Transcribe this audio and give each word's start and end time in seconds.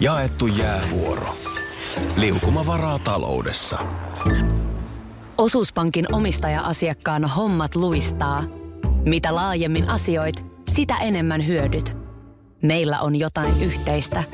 Jaettu 0.00 0.46
jäävuoro. 0.46 1.36
Liukuma 2.16 2.66
varaa 2.66 2.98
taloudessa. 2.98 3.78
Osuuspankin 5.38 6.14
omistaja-asiakkaan 6.14 7.24
hommat 7.24 7.74
luistaa. 7.74 8.44
Mitä 9.04 9.34
laajemmin 9.34 9.88
asioit, 9.88 10.44
sitä 10.68 10.96
enemmän 10.96 11.46
hyödyt. 11.46 11.96
Meillä 12.62 13.00
on 13.00 13.16
jotain 13.16 13.62
yhteistä. 13.62 14.24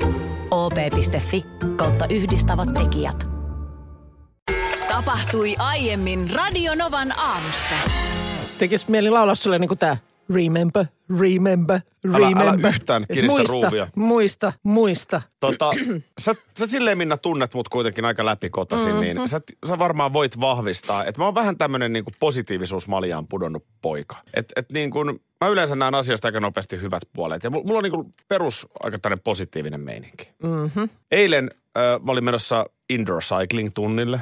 op.fi 0.51 1.43
kautta 1.75 2.05
yhdistävät 2.09 2.69
tekijät. 2.73 3.27
Tapahtui 4.89 5.55
aiemmin 5.57 6.29
Radionovan 6.33 7.19
aamussa. 7.19 7.75
Tekis 8.59 8.87
mieli 8.87 9.09
laulaa 9.09 9.35
sulle 9.35 9.59
niin 9.59 9.67
kuin 9.67 9.77
tää. 9.77 9.97
Remember, 10.29 10.85
remember, 11.19 11.79
Älä- 12.07 12.17
remember. 12.17 12.47
älä 12.47 12.67
yhtään 12.67 13.05
kiristä 13.13 13.37
muista, 13.37 13.51
ruuvia. 13.51 13.87
Muista, 13.95 14.53
muista. 14.63 15.21
Tota, 15.39 15.71
sä, 16.21 16.35
sä 16.59 16.67
silleen 16.67 16.97
Minna 16.97 17.17
tunnet 17.17 17.53
mut 17.53 17.69
kuitenkin 17.69 18.05
aika 18.05 18.25
läpikotaisin, 18.25 18.87
mm-hmm. 18.87 19.01
niin 19.01 19.29
sä, 19.29 19.41
sä 19.67 19.79
varmaan 19.79 20.13
voit 20.13 20.39
vahvistaa, 20.39 21.05
että 21.05 21.21
mä 21.21 21.25
oon 21.25 21.35
vähän 21.35 21.57
tämmönen 21.57 21.93
niinku 21.93 22.11
positiivisuusmaljaan 22.19 23.27
pudonnut 23.27 23.63
poika. 23.81 24.15
Et, 24.33 24.53
et 24.55 24.69
niin 24.71 24.91
kun, 24.91 25.19
mä 25.41 25.47
yleensä 25.47 25.75
näen 25.75 25.95
asioista 25.95 26.27
aika 26.27 26.39
nopeasti 26.39 26.81
hyvät 26.81 27.03
puolet 27.13 27.43
ja 27.43 27.49
mulla, 27.49 27.77
on 27.77 27.83
niinku 27.83 28.13
perus 28.27 28.67
aika 28.83 28.97
tämmöinen 28.97 29.23
positiivinen 29.23 29.81
meininki. 29.81 30.29
Mm-hmm. 30.43 30.89
Eilen 31.11 31.51
äh, 31.77 32.01
mä 32.05 32.11
olin 32.11 32.23
menossa 32.23 32.65
indoor 32.89 33.21
cycling 33.21 33.69
tunnille. 33.73 34.19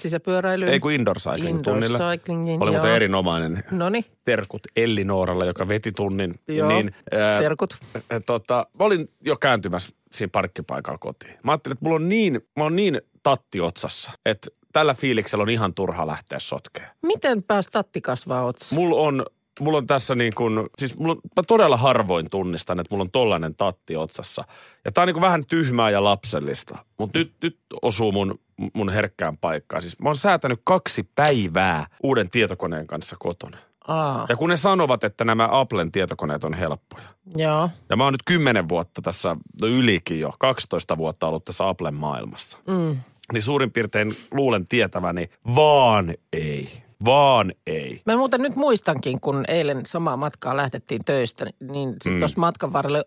Sisäpyöräily. 0.00 0.66
Ei 0.66 0.80
kun 0.80 0.92
indoor 0.92 1.18
cycling 1.18 1.56
Indoor 1.56 1.80
cyclingin, 1.82 2.62
Oli 2.62 2.70
muuten 2.70 2.88
joo. 2.88 2.96
erinomainen 2.96 3.64
Noniin, 3.70 4.04
terkut 4.24 4.62
Elli 4.76 5.04
Nooralle, 5.04 5.46
joka 5.46 5.68
veti 5.68 5.92
tunnin. 5.92 6.34
Joo, 6.48 6.68
Niin, 6.68 6.94
ää, 7.12 7.40
terkut. 7.40 7.76
äh, 7.96 8.02
tota, 8.26 8.66
mä 8.78 8.84
olin 8.84 9.08
jo 9.20 9.36
kääntymässä 9.36 9.92
siinä 10.12 10.30
parkkipaikalla 10.32 10.98
kotiin. 10.98 11.34
Mä 11.42 11.52
ajattelin, 11.52 11.72
että 11.74 11.84
mulla 11.84 11.96
on 11.96 12.08
niin, 12.08 12.40
mä 12.56 12.62
oon 12.64 12.76
niin 12.76 13.00
tatti 13.22 13.60
otsassa, 13.60 14.10
että 14.26 14.48
tällä 14.72 14.94
fiiliksellä 14.94 15.42
on 15.42 15.50
ihan 15.50 15.74
turha 15.74 16.06
lähteä 16.06 16.38
sotkeen. 16.38 16.88
Miten 17.02 17.42
pääs 17.42 17.66
tatti 17.66 18.00
kasvaa 18.00 18.44
otsa? 18.44 18.74
Mulla 18.74 18.96
on, 18.96 19.26
mulla 19.62 19.78
on 19.78 19.86
tässä 19.86 20.14
niin 20.14 20.32
kuin, 20.36 20.68
siis 20.78 20.98
mulla 20.98 21.12
on, 21.12 21.20
mä 21.36 21.42
todella 21.46 21.76
harvoin 21.76 22.30
tunnistan, 22.30 22.80
että 22.80 22.94
mulla 22.94 23.02
on 23.02 23.10
tollainen 23.10 23.54
tatti 23.54 23.96
otsassa. 23.96 24.44
Ja 24.84 24.92
tää 24.92 25.02
on 25.02 25.06
niin 25.08 25.14
kuin 25.14 25.22
vähän 25.22 25.46
tyhmää 25.46 25.90
ja 25.90 26.04
lapsellista. 26.04 26.78
Mutta 26.98 27.18
nyt, 27.18 27.32
nyt 27.42 27.58
osuu 27.82 28.12
mun, 28.12 28.40
mun 28.74 28.88
herkkään 28.88 29.36
paikkaan. 29.38 29.82
Siis 29.82 29.98
mä 29.98 30.08
oon 30.08 30.16
säätänyt 30.16 30.60
kaksi 30.64 31.08
päivää 31.14 31.86
uuden 32.02 32.30
tietokoneen 32.30 32.86
kanssa 32.86 33.16
kotona. 33.18 33.58
Aa, 33.88 34.26
Ja 34.28 34.36
kun 34.36 34.50
ne 34.50 34.56
sanovat, 34.56 35.04
että 35.04 35.24
nämä 35.24 35.48
Applen 35.50 35.92
tietokoneet 35.92 36.44
on 36.44 36.54
helppoja. 36.54 37.04
joo. 37.36 37.70
Ja 37.90 37.96
mä 37.96 38.04
oon 38.04 38.12
nyt 38.12 38.22
10 38.24 38.68
vuotta 38.68 39.02
tässä, 39.02 39.36
no 39.60 39.66
ylikin 39.68 40.20
jo, 40.20 40.32
12 40.38 40.96
vuotta 40.98 41.26
ollut 41.26 41.44
tässä 41.44 41.68
Applen 41.68 41.94
maailmassa. 41.94 42.58
Mm. 42.68 42.96
Niin 43.32 43.42
suurin 43.42 43.72
piirtein 43.72 44.16
luulen 44.30 44.66
tietäväni, 44.66 45.30
vaan 45.54 46.14
ei. 46.32 46.82
Vaan 47.04 47.52
ei. 47.66 48.00
Mä 48.06 48.16
muuten 48.16 48.42
nyt 48.42 48.56
muistankin, 48.56 49.20
kun 49.20 49.44
eilen 49.48 49.86
samaa 49.86 50.16
matkaa 50.16 50.56
lähdettiin 50.56 51.04
töistä, 51.04 51.46
niin 51.70 51.88
sitten 51.92 52.12
Mm. 52.12 52.18
tuossa 52.18 52.40
matkan 52.40 52.72
varrella 52.72 53.02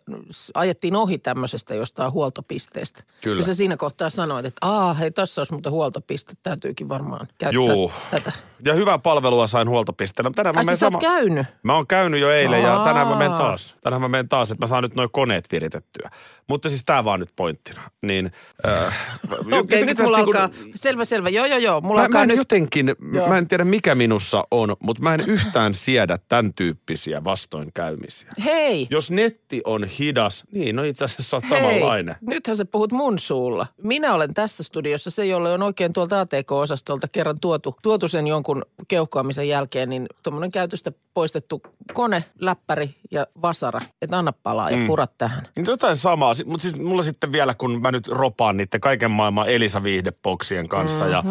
ajettiin 0.53 0.95
ohi 0.95 1.17
tämmöisestä 1.17 1.75
jostain 1.75 2.11
huoltopisteestä. 2.11 3.03
Kyllä. 3.21 3.39
Ja 3.39 3.45
sä 3.45 3.53
siinä 3.53 3.77
kohtaa 3.77 4.09
sanoit, 4.09 4.45
että 4.45 4.67
aa, 4.67 4.93
hei, 4.93 5.11
tässä 5.11 5.41
olisi 5.41 5.53
muuten 5.53 5.71
huoltopiste, 5.71 6.33
täytyykin 6.43 6.89
varmaan 6.89 7.27
käyttää 7.37 7.51
Juu. 7.51 7.91
tätä. 8.11 8.31
Ja 8.65 8.73
hyvää 8.73 8.97
palvelua 8.99 9.47
sain 9.47 9.69
huoltopisteellä. 9.69 10.31
Tänään 10.35 10.55
mä, 10.55 10.59
Ai 10.59 10.65
siis 10.65 10.83
oot 10.83 10.97
käynyt? 11.01 11.47
Mä 11.63 11.75
oon 11.75 11.87
käynyt 11.87 12.21
jo 12.21 12.31
eilen 12.31 12.61
ja 12.63 12.77
Aa. 12.77 12.83
tänään 12.85 13.07
mä 13.07 13.15
menen 13.15 13.37
taas. 13.37 13.75
Tänään 13.83 14.01
mä 14.01 14.07
menen 14.07 14.29
taas, 14.29 14.51
että 14.51 14.63
mä 14.63 14.67
saan 14.67 14.83
nyt 14.83 14.95
noin 14.95 15.09
koneet 15.11 15.45
viritettyä. 15.51 16.09
Mutta 16.49 16.69
siis 16.69 16.83
tää 16.85 17.03
vaan 17.03 17.19
nyt 17.19 17.29
pointtina. 17.35 17.81
Niin, 18.01 18.31
äh, 18.67 18.73
Okei, 19.31 19.57
jotenkin 19.57 19.85
nyt 19.87 19.99
mulla 19.99 20.17
alkaa, 20.17 20.49
selvä, 20.75 21.05
selvä, 21.05 21.29
joo, 21.29 21.45
joo, 21.45 21.57
joo, 21.57 21.81
mulla 21.81 21.95
Mä, 21.95 22.01
mä 22.01 22.05
alkaa 22.05 22.21
en 22.21 22.27
nyt, 22.27 22.37
jotenkin, 22.37 22.95
Joo. 23.13 23.27
mä 23.27 23.37
en 23.37 23.47
tiedä 23.47 23.63
mikä 23.65 23.84
minussa 23.95 24.43
on, 24.51 24.75
mutta 24.79 25.03
mä 25.03 25.13
en 25.13 25.19
yhtään 25.27 25.73
siedä 25.73 26.19
tämän 26.29 26.53
tyyppisiä 26.53 27.23
vastoinkäymisiä. 27.23 28.31
hei, 28.45 28.87
Jos 28.89 29.11
netti 29.11 29.61
on 29.65 29.83
hidas, 29.83 30.43
niin 30.51 30.75
no 30.75 30.83
itse 30.83 31.05
asiassa 31.05 31.23
sä 31.29 31.35
oot 31.37 31.49
hei, 31.49 31.59
samanlainen. 31.59 32.15
nythän 32.21 32.57
sä 32.57 32.65
puhut 32.65 32.91
mun 32.91 33.19
suulla. 33.19 33.67
Minä 33.83 34.13
olen 34.13 34.33
tässä 34.33 34.63
studiossa 34.63 35.11
se, 35.11 35.25
jolle 35.25 35.53
on 35.53 35.61
oikein 35.63 35.93
tuolta 35.93 36.19
ATK-osastolta 36.21 37.07
kerran 37.11 37.39
tuotu, 37.39 37.75
tuotu 37.81 38.07
sen 38.07 38.27
jonkun 38.27 38.65
keuhkoamisen 38.87 39.47
jälkeen, 39.47 39.89
niin 39.89 40.05
tuommoinen 40.23 40.51
käytöstä 40.51 40.91
poistettu 41.13 41.61
kone, 41.93 42.23
läppäri 42.39 42.95
ja 43.11 43.27
vasara, 43.41 43.79
että 44.01 44.17
anna 44.17 44.33
palaa 44.43 44.69
ja 44.71 44.77
Mm. 44.77 44.87
purat 44.87 45.11
tähän. 45.17 45.47
Nyt 45.57 45.67
Jotain 45.67 45.97
samaa, 45.97 46.33
mutta 46.45 46.61
siis 46.61 46.79
mulla 46.81 47.03
sitten 47.03 47.31
vielä, 47.31 47.53
kun 47.53 47.81
mä 47.81 47.91
nyt 47.91 48.07
ropaan 48.07 48.57
niiden 48.57 48.81
kaiken 48.81 49.11
maailman 49.11 49.49
Elisa-viihdeboksien 49.49 50.67
kanssa 50.67 51.07
ja 51.07 51.23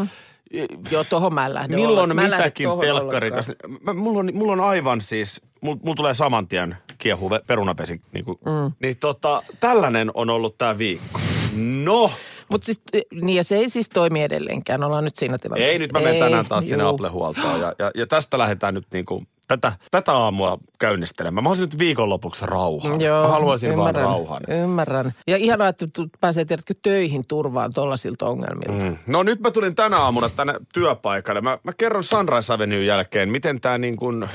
Joo, 0.90 1.04
tohon 1.04 1.34
mä 1.34 1.46
en 1.46 1.54
lähde 1.54 1.76
milloin. 1.76 2.16
Mä 2.16 2.22
mitäkin 2.22 2.64
tohon 2.68 2.80
telkkari. 2.80 3.26
ollenkaan. 3.28 3.32
kanssa. 3.32 3.54
Mä- 3.80 3.94
Mulla 3.94 4.18
on, 4.20 4.30
mulla 4.34 4.52
on 4.52 4.60
aivan 4.60 5.00
siis, 5.00 5.42
mulla, 5.60 5.78
mulla 5.82 5.94
tulee 5.96 6.14
saman 6.14 6.48
tien 6.48 6.76
kiehu 6.98 7.28
ve- 7.30 7.42
perunapesi. 7.46 8.00
Niin, 8.12 8.24
kuin, 8.24 8.38
mm. 8.44 8.72
niin 8.82 8.96
tota, 8.96 9.42
tällainen 9.60 10.10
on 10.14 10.30
ollut 10.30 10.58
tämä 10.58 10.78
viikko. 10.78 11.20
No, 11.56 12.10
Mutta 12.54 12.66
siis, 12.66 12.80
niin 13.22 13.36
ja 13.36 13.44
se 13.44 13.56
ei 13.56 13.68
siis 13.68 13.88
toimi 13.88 14.22
edelleenkään, 14.22 14.84
ollaan 14.84 15.04
nyt 15.04 15.16
siinä 15.16 15.38
tilanteessa. 15.38 15.72
ei 15.72 15.78
nyt 15.78 15.92
mä 15.92 16.00
menen 16.00 16.18
tänään 16.18 16.46
taas 16.46 16.68
sinne. 16.68 16.84
Apple-huoltoon 16.84 17.60
ja, 17.60 17.74
ja, 17.78 17.90
ja 17.94 18.06
tästä 18.06 18.38
lähdetään 18.38 18.74
nyt 18.74 18.86
niin 18.92 19.04
kuin, 19.04 19.26
tätä, 19.48 19.72
tätä 19.90 20.12
aamua 20.12 20.58
käynnistelemään. 20.78 21.44
Mä 21.44 21.48
haluaisin 21.48 21.64
nyt 21.64 21.78
viikonlopuksi 21.78 22.46
rauhaa. 22.46 22.96
Joo, 22.96 23.22
mä 23.22 23.28
haluaisin 23.28 23.70
ymmärrän, 23.70 24.04
vaan 24.04 24.16
rauhan. 24.16 24.42
Ymmärrän. 24.48 25.14
Ja 25.26 25.36
ihanaa, 25.36 25.68
että 25.68 25.86
pääsee 26.20 26.44
tiedätkö, 26.44 26.74
töihin 26.82 27.26
turvaan 27.28 27.72
tollaisilta 27.72 28.26
ongelmilta. 28.26 28.84
Mm. 28.84 28.96
No 29.06 29.22
nyt 29.22 29.40
mä 29.40 29.50
tulin 29.50 29.74
tänä 29.74 29.98
aamuna 29.98 30.28
tänne 30.28 30.54
työpaikalle. 30.74 31.40
Mä, 31.40 31.58
mä 31.62 31.72
kerron 31.76 32.04
Sunrise 32.04 32.52
Avenuen 32.52 32.86
jälkeen, 32.86 33.28
miten 33.28 33.60
tämä 33.60 33.78
niin 33.78 33.96
kuin 33.96 34.28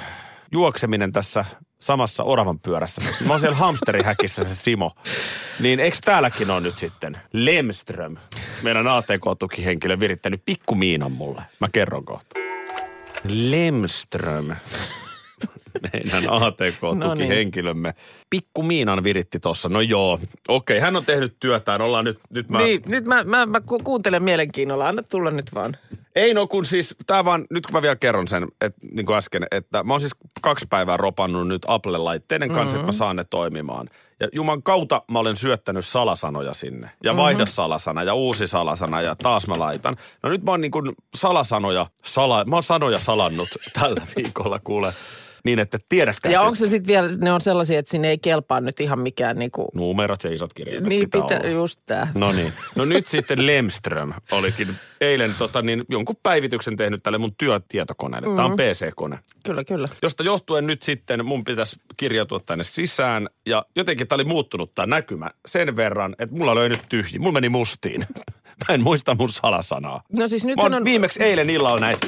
juokseminen 0.51 1.11
tässä 1.11 1.45
samassa 1.79 2.23
oravan 2.23 2.59
pyörässä. 2.59 3.01
Mä 3.25 3.33
oon 3.33 3.39
siellä 3.39 3.55
hamsterihäkissä 3.55 4.43
se 4.43 4.55
Simo. 4.55 4.91
Niin 5.59 5.79
eikö 5.79 5.97
täälläkin 6.05 6.49
on 6.51 6.63
nyt 6.63 6.77
sitten 6.77 7.17
Lemström, 7.33 8.17
meidän 8.61 8.87
ATK-tukihenkilö, 8.87 9.99
virittänyt 9.99 10.41
pikkumiinan 10.45 11.11
mulle. 11.11 11.41
Mä 11.59 11.67
kerron 11.71 12.05
kohta. 12.05 12.39
Lemström, 13.23 14.55
meidän 15.93 16.23
ATK-tukihenkilömme. 16.29 17.93
Pikku 18.29 18.63
Miinan 18.63 19.03
viritti 19.03 19.39
tuossa. 19.39 19.69
No 19.69 19.81
joo, 19.81 20.19
okei, 20.47 20.79
hän 20.79 20.95
on 20.95 21.05
tehnyt 21.05 21.35
työtään. 21.39 21.81
Ollaan 21.81 22.05
nyt, 22.05 22.19
nyt 22.29 22.49
mä... 22.49 22.57
Niin, 22.57 22.81
nyt 22.85 23.05
mä, 23.05 23.23
mä, 23.23 23.45
mä 23.45 23.61
ku- 23.61 23.79
kuuntelen 23.83 24.23
mielenkiinnolla. 24.23 24.87
Anna 24.87 25.03
tulla 25.03 25.31
nyt 25.31 25.53
vaan. 25.55 25.77
Ei 26.15 26.33
no 26.33 26.47
kun 26.47 26.65
siis, 26.65 26.95
tää 27.07 27.25
vaan, 27.25 27.45
nyt 27.49 27.65
kun 27.65 27.73
mä 27.73 27.81
vielä 27.81 27.95
kerron 27.95 28.27
sen, 28.27 28.47
että 28.61 28.79
niin 28.91 29.05
kuin 29.05 29.17
äsken, 29.17 29.47
että 29.51 29.83
mä 29.83 29.93
oon 29.93 30.01
siis 30.01 30.15
kaksi 30.41 30.65
päivää 30.69 30.97
ropannut 30.97 31.47
nyt 31.47 31.65
Apple-laitteiden 31.67 32.49
kanssa, 32.49 32.63
mm-hmm. 32.63 32.75
että 32.75 32.85
mä 32.85 32.91
saan 32.91 33.15
ne 33.15 33.23
toimimaan. 33.23 33.89
Ja 34.19 34.27
Juman 34.33 34.63
kautta 34.63 35.03
mä 35.11 35.19
olen 35.19 35.35
syöttänyt 35.35 35.85
salasanoja 35.85 36.53
sinne. 36.53 36.89
Ja 37.03 37.11
mm-hmm. 37.11 37.23
vaihda 37.23 37.45
salasana 37.45 38.03
ja 38.03 38.13
uusi 38.13 38.47
salasana 38.47 39.01
ja 39.01 39.15
taas 39.15 39.47
mä 39.47 39.53
laitan. 39.57 39.97
No 40.23 40.29
nyt 40.29 40.43
mä 40.43 40.51
oon 40.51 40.61
niin 40.61 40.71
kuin 40.71 40.91
salasanoja, 41.15 41.85
sala, 42.03 42.45
mä 42.45 42.55
oon 42.55 42.63
sanoja 42.63 42.99
salannut 42.99 43.49
tällä 43.79 44.01
viikolla 44.15 44.59
kuule. 44.59 44.93
Niin, 45.43 45.59
että 45.59 45.77
tiedätkö. 45.89 46.29
Ja 46.29 46.41
onko 46.41 46.55
se 46.55 46.69
sitten 46.69 46.87
vielä, 46.87 47.09
ne 47.17 47.31
on 47.31 47.41
sellaisia, 47.41 47.79
että 47.79 47.91
sinne 47.91 48.09
ei 48.09 48.17
kelpaa 48.17 48.61
nyt 48.61 48.79
ihan 48.79 48.99
mikään 48.99 49.37
niinku... 49.37 49.67
Numerot 49.73 50.23
ja 50.23 50.33
isot 50.33 50.53
kirjat 50.53 50.83
Niin 50.83 50.99
pitää, 51.01 51.21
pitää, 51.21 51.39
olla. 51.39 51.49
just 51.49 51.79
tää. 51.85 52.11
No 52.15 52.31
niin. 52.31 52.53
No 52.75 52.85
nyt 52.85 53.07
sitten 53.17 53.45
Lemström 53.45 54.13
olikin 54.31 54.67
eilen 55.01 55.35
tota, 55.37 55.61
niin, 55.61 55.83
jonkun 55.89 56.15
päivityksen 56.23 56.77
tehnyt 56.77 57.03
tälle 57.03 57.17
mun 57.17 57.35
työtietokoneelle. 57.35 58.35
Tämä 58.35 58.45
on 58.45 58.55
PC-kone. 58.57 59.19
Kyllä, 59.45 59.63
kyllä. 59.63 59.87
Josta 60.01 60.23
johtuen 60.23 60.67
nyt 60.67 60.83
sitten 60.83 61.25
mun 61.25 61.43
pitäisi 61.43 61.75
kirjautua 61.97 62.39
tänne 62.39 62.63
sisään. 62.63 63.29
Ja 63.45 63.65
jotenkin 63.75 64.07
tämä 64.07 64.17
oli 64.17 64.23
muuttunut 64.23 64.75
tämä 64.75 64.85
näkymä 64.85 65.29
sen 65.47 65.75
verran, 65.75 66.15
että 66.19 66.35
mulla 66.35 66.51
oli 66.51 66.69
nyt 66.69 66.83
tyhji. 66.89 67.19
Mulla 67.19 67.31
meni 67.33 67.49
mustiin. 67.49 68.05
Mä 68.67 68.73
en 68.75 68.83
muista 68.83 69.15
mun 69.15 69.29
salasanaa. 69.29 70.03
No 70.17 70.29
siis 70.29 70.45
nyt 70.45 70.59
on... 70.59 70.85
viimeksi 70.85 71.23
eilen 71.23 71.49
illalla 71.49 71.79
näitä 71.79 72.07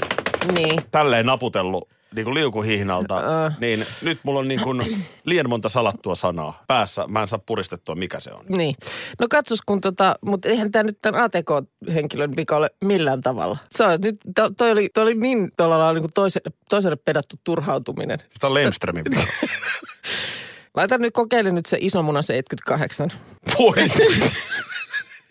Niin. 0.54 0.80
tälleen 0.92 1.25
naputellut 1.25 1.89
niin 2.16 2.24
kuin 2.25 2.34
liukuhihnalta, 2.34 3.46
Äh. 3.46 3.58
niin 3.60 3.86
nyt 4.02 4.19
mulla 4.24 4.40
on 4.40 4.48
niin 4.48 4.62
kuin 4.62 5.06
liian 5.25 5.50
monta 5.50 5.69
salattua 5.69 6.16
sanaa 6.16 6.63
päässä. 6.68 7.08
Mä 7.08 7.22
en 7.22 7.28
saa 7.28 7.40
puristettua, 7.46 7.96
mikä 7.96 8.19
se 8.19 8.31
on. 8.31 8.46
Niin. 8.50 8.75
No 9.19 9.28
katsos, 9.30 9.60
kun 9.66 9.81
tota, 9.81 10.16
mutta 10.25 10.50
eihän 10.50 10.72
tämä 10.72 10.84
nyt 10.84 10.98
tämän 11.02 11.22
ATK-henkilön 11.24 12.36
vika 12.36 12.58
ole 12.58 12.69
millään 12.86 13.22
tavalla. 13.22 13.58
Se 13.72 13.84
on 13.84 14.02
nyt, 14.02 14.18
to, 14.36 14.50
toi, 14.58 14.72
oli, 14.72 14.90
toi 14.94 15.04
oli 15.04 15.16
niin 15.16 15.52
tuolla 15.58 15.78
lailla 15.78 15.94
niin 15.94 16.04
kuin 16.04 16.13
toiselle, 16.13 16.52
toiselle 16.69 16.96
pedattu 16.96 17.36
turhautuminen. 17.44 18.19
Sitä 18.34 18.48
on 18.48 18.54
Lemströmin 18.54 19.04
päällä. 19.14 19.31
Laita 20.75 20.98
nyt, 20.98 21.14
kokeile 21.14 21.52
nyt 21.52 21.66
se 21.66 21.78
iso 21.81 22.04
muna 22.04 22.22
78. 22.22 23.12
Voi. 23.60 23.74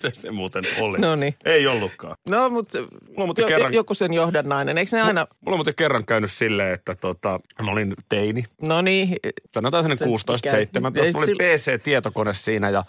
se, 0.00 0.10
se 0.14 0.30
muuten 0.30 0.64
oli. 0.80 0.98
No 0.98 1.14
niin. 1.16 1.34
Ei 1.44 1.66
ollutkaan. 1.66 2.16
No, 2.30 2.50
mutta 2.50 2.78
on 2.78 2.86
muuten 3.26 3.42
jo, 3.42 3.48
kerran- 3.48 3.74
joku 3.74 3.94
sen 3.94 4.12
johdannainen. 4.12 4.78
Eikö 4.78 4.96
ne 4.96 5.02
aina, 5.02 5.26
Mulla 5.40 5.54
on 5.54 5.58
muuten 5.58 5.74
kerran 5.74 6.06
käynyt 6.06 6.30
silleen, 6.30 6.74
että 6.74 6.94
tota, 6.94 7.40
mä 7.62 7.70
olin 7.70 7.94
teini. 8.08 8.44
no 8.62 8.82
niin, 8.82 9.16
Sanotaan 9.54 9.84
sinne 9.84 9.96
Se 9.96 10.04
16, 10.04 10.48
ikä- 10.48 10.50
17. 10.52 11.06
ei 11.06 11.12
Mulla 11.12 11.24
oli 11.26 11.34
PC-tietokone 11.34 12.32
siinä 12.32 12.70
ja 12.70 12.84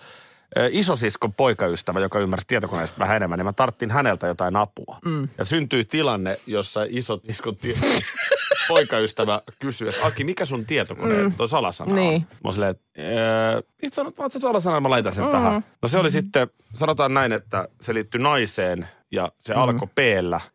isosiskon 0.71 1.33
poikaystävä, 1.33 1.99
joka 1.99 2.19
ymmärsi 2.19 2.47
tietokoneesta 2.47 2.99
vähän 2.99 3.15
enemmän, 3.15 3.39
niin 3.39 3.45
mä 3.45 3.53
tarttin 3.53 3.91
häneltä 3.91 4.27
jotain 4.27 4.55
apua. 4.55 4.97
Mm. 5.05 5.27
Ja 5.37 5.45
syntyi 5.45 5.85
tilanne, 5.85 6.37
jossa 6.47 6.85
isosiskon 6.89 7.55
ti- 7.57 7.77
poikaystävä 8.73 9.41
kysyi, 9.59 9.89
että 9.89 10.05
Aki, 10.05 10.23
mikä 10.23 10.45
sun 10.45 10.65
tietokone 10.65 11.23
mm. 11.23 11.33
toi 11.33 11.47
salasana 11.49 11.95
Niin. 11.95 12.13
on? 12.15 12.21
Mä 12.21 12.37
oon 12.43 12.53
silleen, 12.53 12.71
että 12.71 12.83
"Ee, 12.97 13.63
itse 13.83 13.95
sanot 13.95 14.17
vaan, 14.17 14.25
että 14.27 14.39
se 14.39 14.43
salasana, 14.43 14.79
mä 14.79 14.89
laitan 14.89 15.11
sen 15.11 15.25
mm. 15.25 15.31
tähän. 15.31 15.65
No 15.81 15.87
se 15.87 15.97
oli 15.97 16.11
sitten, 16.11 16.47
sanotaan 16.73 17.13
näin, 17.13 17.31
että 17.33 17.67
se 17.81 17.93
liittyi 17.93 18.21
naiseen 18.21 18.87
ja 19.11 19.31
se 19.39 19.53
mm. 19.53 19.61
alkoi 19.61 19.87
p 19.95 19.97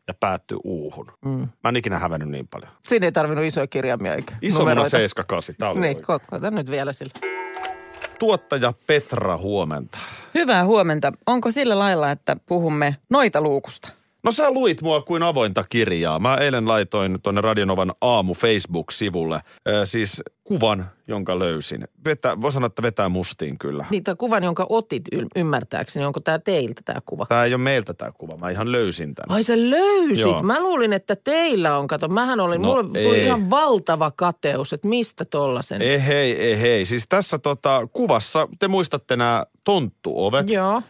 ja 0.09 0.15
päättyi 0.21 0.59
uuhun. 0.65 1.13
Mm. 1.25 1.49
Mä 1.65 1.69
en 1.69 1.77
ikinä 1.77 1.99
hävennyt 1.99 2.29
niin 2.29 2.49
paljon. 2.49 2.71
Siinä 2.89 3.07
ei 3.07 3.13
tarvinnut 3.13 3.45
isoja 3.45 3.67
kirjaimia 3.67 4.15
eikä 4.15 4.35
Iso 4.43 4.59
numeroita. 4.59 4.91
78, 4.91 5.55
tää 5.59 5.71
oli 5.71 5.81
Niin, 5.81 6.03
koeta 6.03 6.51
nyt 6.51 6.71
vielä 6.71 6.93
sillä. 6.93 7.13
Tuottaja 8.19 8.73
Petra, 8.87 9.37
huomenta. 9.37 9.99
Hyvää 10.35 10.65
huomenta. 10.65 11.13
Onko 11.27 11.51
sillä 11.51 11.79
lailla, 11.79 12.11
että 12.11 12.37
puhumme 12.47 12.97
noita 13.11 13.41
luukusta? 13.41 13.89
No 14.27 14.33
sä 14.33 14.51
luit 14.51 14.83
mua 14.83 15.03
kuin 15.03 15.23
avointa 15.23 15.65
kirjaa. 15.69 16.19
Mä 16.19 16.37
eilen 16.37 16.69
laitoin 16.69 17.19
tuonne 17.23 17.41
Radionovan 17.41 17.93
aamu 18.01 18.35
Facebook-sivulle 18.35 19.35
äh, 19.35 19.43
siis 19.85 20.23
kuvan, 20.45 20.91
jonka 21.09 21.39
löysin. 21.39 21.89
Vetä, 22.05 22.41
voi 22.41 22.53
sanoa, 22.53 22.67
että 22.67 22.83
vetää 22.83 23.09
mustiin 23.09 23.59
kyllä. 23.59 23.85
Niin, 23.91 24.05
tämä 24.05 24.15
kuvan, 24.15 24.45
jonka 24.45 24.67
otit 24.69 25.03
y- 25.13 25.27
ymmärtääkseni, 25.37 26.07
onko 26.07 26.21
tämä 26.21 26.39
teiltä 26.39 26.83
tämä 26.85 27.01
kuva? 27.07 27.27
Tää 27.27 27.45
ei 27.45 27.55
ole 27.55 27.63
meiltä 27.63 27.95
tämä 27.95 28.13
kuva, 28.13 28.37
mä 28.37 28.51
ihan 28.51 28.73
löysin 28.73 29.15
tämän. 29.15 29.37
Ai 29.37 29.43
sä 29.43 29.53
löysit. 29.71 30.19
Joo. 30.19 30.43
Mä 30.43 30.63
luulin, 30.63 30.93
että 30.93 31.17
teillä 31.17 31.79
on. 31.79 31.87
Kato, 31.87 32.09
mähän 32.09 32.41
olin, 32.41 32.63
No 32.63 32.69
mulle 32.69 33.03
tuli 33.05 33.25
ihan 33.25 33.51
valtava 33.51 34.13
kateus, 34.17 34.73
että 34.73 34.89
mistä 34.89 35.25
tollasen. 35.25 35.83
Ei 35.83 36.07
hei, 36.07 36.41
ei 36.41 36.61
hei. 36.61 36.85
Siis 36.85 37.07
tässä 37.09 37.39
tota, 37.39 37.89
kuvassa, 37.93 38.49
te 38.59 38.69
muistatte 38.69 39.17
nämä 39.17 39.45
tonttuovet. 39.65 40.51
Joo. 40.51 40.83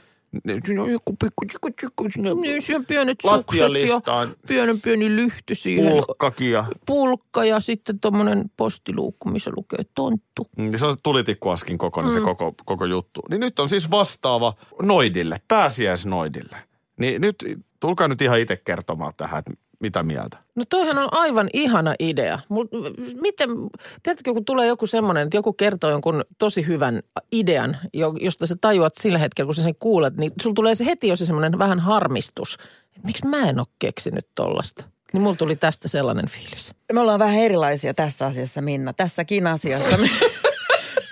On 0.83 0.91
joku 0.91 1.17
pikku, 1.23 1.45
pikku, 1.47 1.71
pikku 1.81 2.07
sinne 2.13 2.35
Niin, 2.35 2.63
siinä 2.63 2.79
on 2.79 2.87
pienet 2.87 3.19
sukset 3.23 3.61
ja 3.89 4.29
pienen 4.49 4.81
pieni 4.81 5.17
lyhty 5.17 5.55
siihen. 5.55 5.93
pulkkakin 5.93 6.51
ja 6.51 6.65
Pulkka 6.87 7.45
ja 7.45 7.61
sitten 7.61 8.01
tuommoinen 8.01 8.51
postiluukku, 8.57 9.29
missä 9.29 9.51
lukee 9.57 9.85
tonttu. 9.95 10.49
Mm, 10.57 10.77
Se 10.77 10.87
on 10.87 10.97
tulitikkuaskin 11.03 11.79
kokoinen 11.79 12.13
mm. 12.13 12.19
se 12.19 12.25
koko, 12.25 12.55
koko 12.65 12.85
juttu. 12.85 13.21
Niin 13.31 13.41
nyt 13.41 13.59
on 13.59 13.69
siis 13.69 13.91
vastaava 13.91 14.55
noidille, 14.83 15.41
pääsiäisnoidille. 15.49 16.57
Niin 16.97 17.21
nyt 17.21 17.37
tulkaa 17.81 18.09
nyt 18.09 18.23
ihan 18.23 18.41
itse 18.41 18.57
kertomaan 18.57 19.13
tähän, 19.17 19.39
että 19.39 19.53
mitä 19.81 20.03
mieltä. 20.03 20.39
No 20.55 20.65
toihan 20.71 20.99
on 20.99 21.09
aivan 21.11 21.51
ihana 21.53 21.95
idea. 21.99 22.39
Miten, 23.21 23.49
tiedätkö, 24.03 24.33
kun 24.33 24.45
tulee 24.45 24.67
joku 24.67 24.87
semmoinen, 24.87 25.25
että 25.25 25.37
joku 25.37 25.53
kertoo 25.53 25.91
jonkun 25.91 26.25
tosi 26.39 26.67
hyvän 26.67 27.03
idean, 27.33 27.77
jo- 27.93 28.15
josta 28.21 28.47
sä 28.47 28.57
tajuat 28.61 28.95
sillä 28.95 29.19
hetkellä, 29.19 29.47
kun 29.47 29.55
sä 29.55 29.63
sen 29.63 29.77
kuulet, 29.79 30.17
niin 30.17 30.33
sulla 30.43 30.55
tulee 30.55 30.75
se 30.75 30.87
heti 30.87 31.09
jo 31.09 31.17
se 31.17 31.27
semmoinen 31.27 31.59
vähän 31.59 31.81
harmistus. 31.81 32.57
Että 32.97 33.07
miksi 33.07 33.27
mä 33.29 33.49
en 33.49 33.59
ole 33.59 33.67
keksinyt 33.79 34.27
tollasta? 34.35 34.85
Niin 35.13 35.23
mulla 35.23 35.37
tuli 35.37 35.57
tästä 35.57 35.89
sellainen 35.89 36.29
fiilis. 36.29 36.73
Me 36.93 37.01
ollaan 37.01 37.19
vähän 37.19 37.39
erilaisia 37.39 37.95
tässä 37.95 38.27
asiassa, 38.27 38.63
Minna. 38.63 38.93
Tässäkin 38.93 39.47
asiassa. 39.47 39.99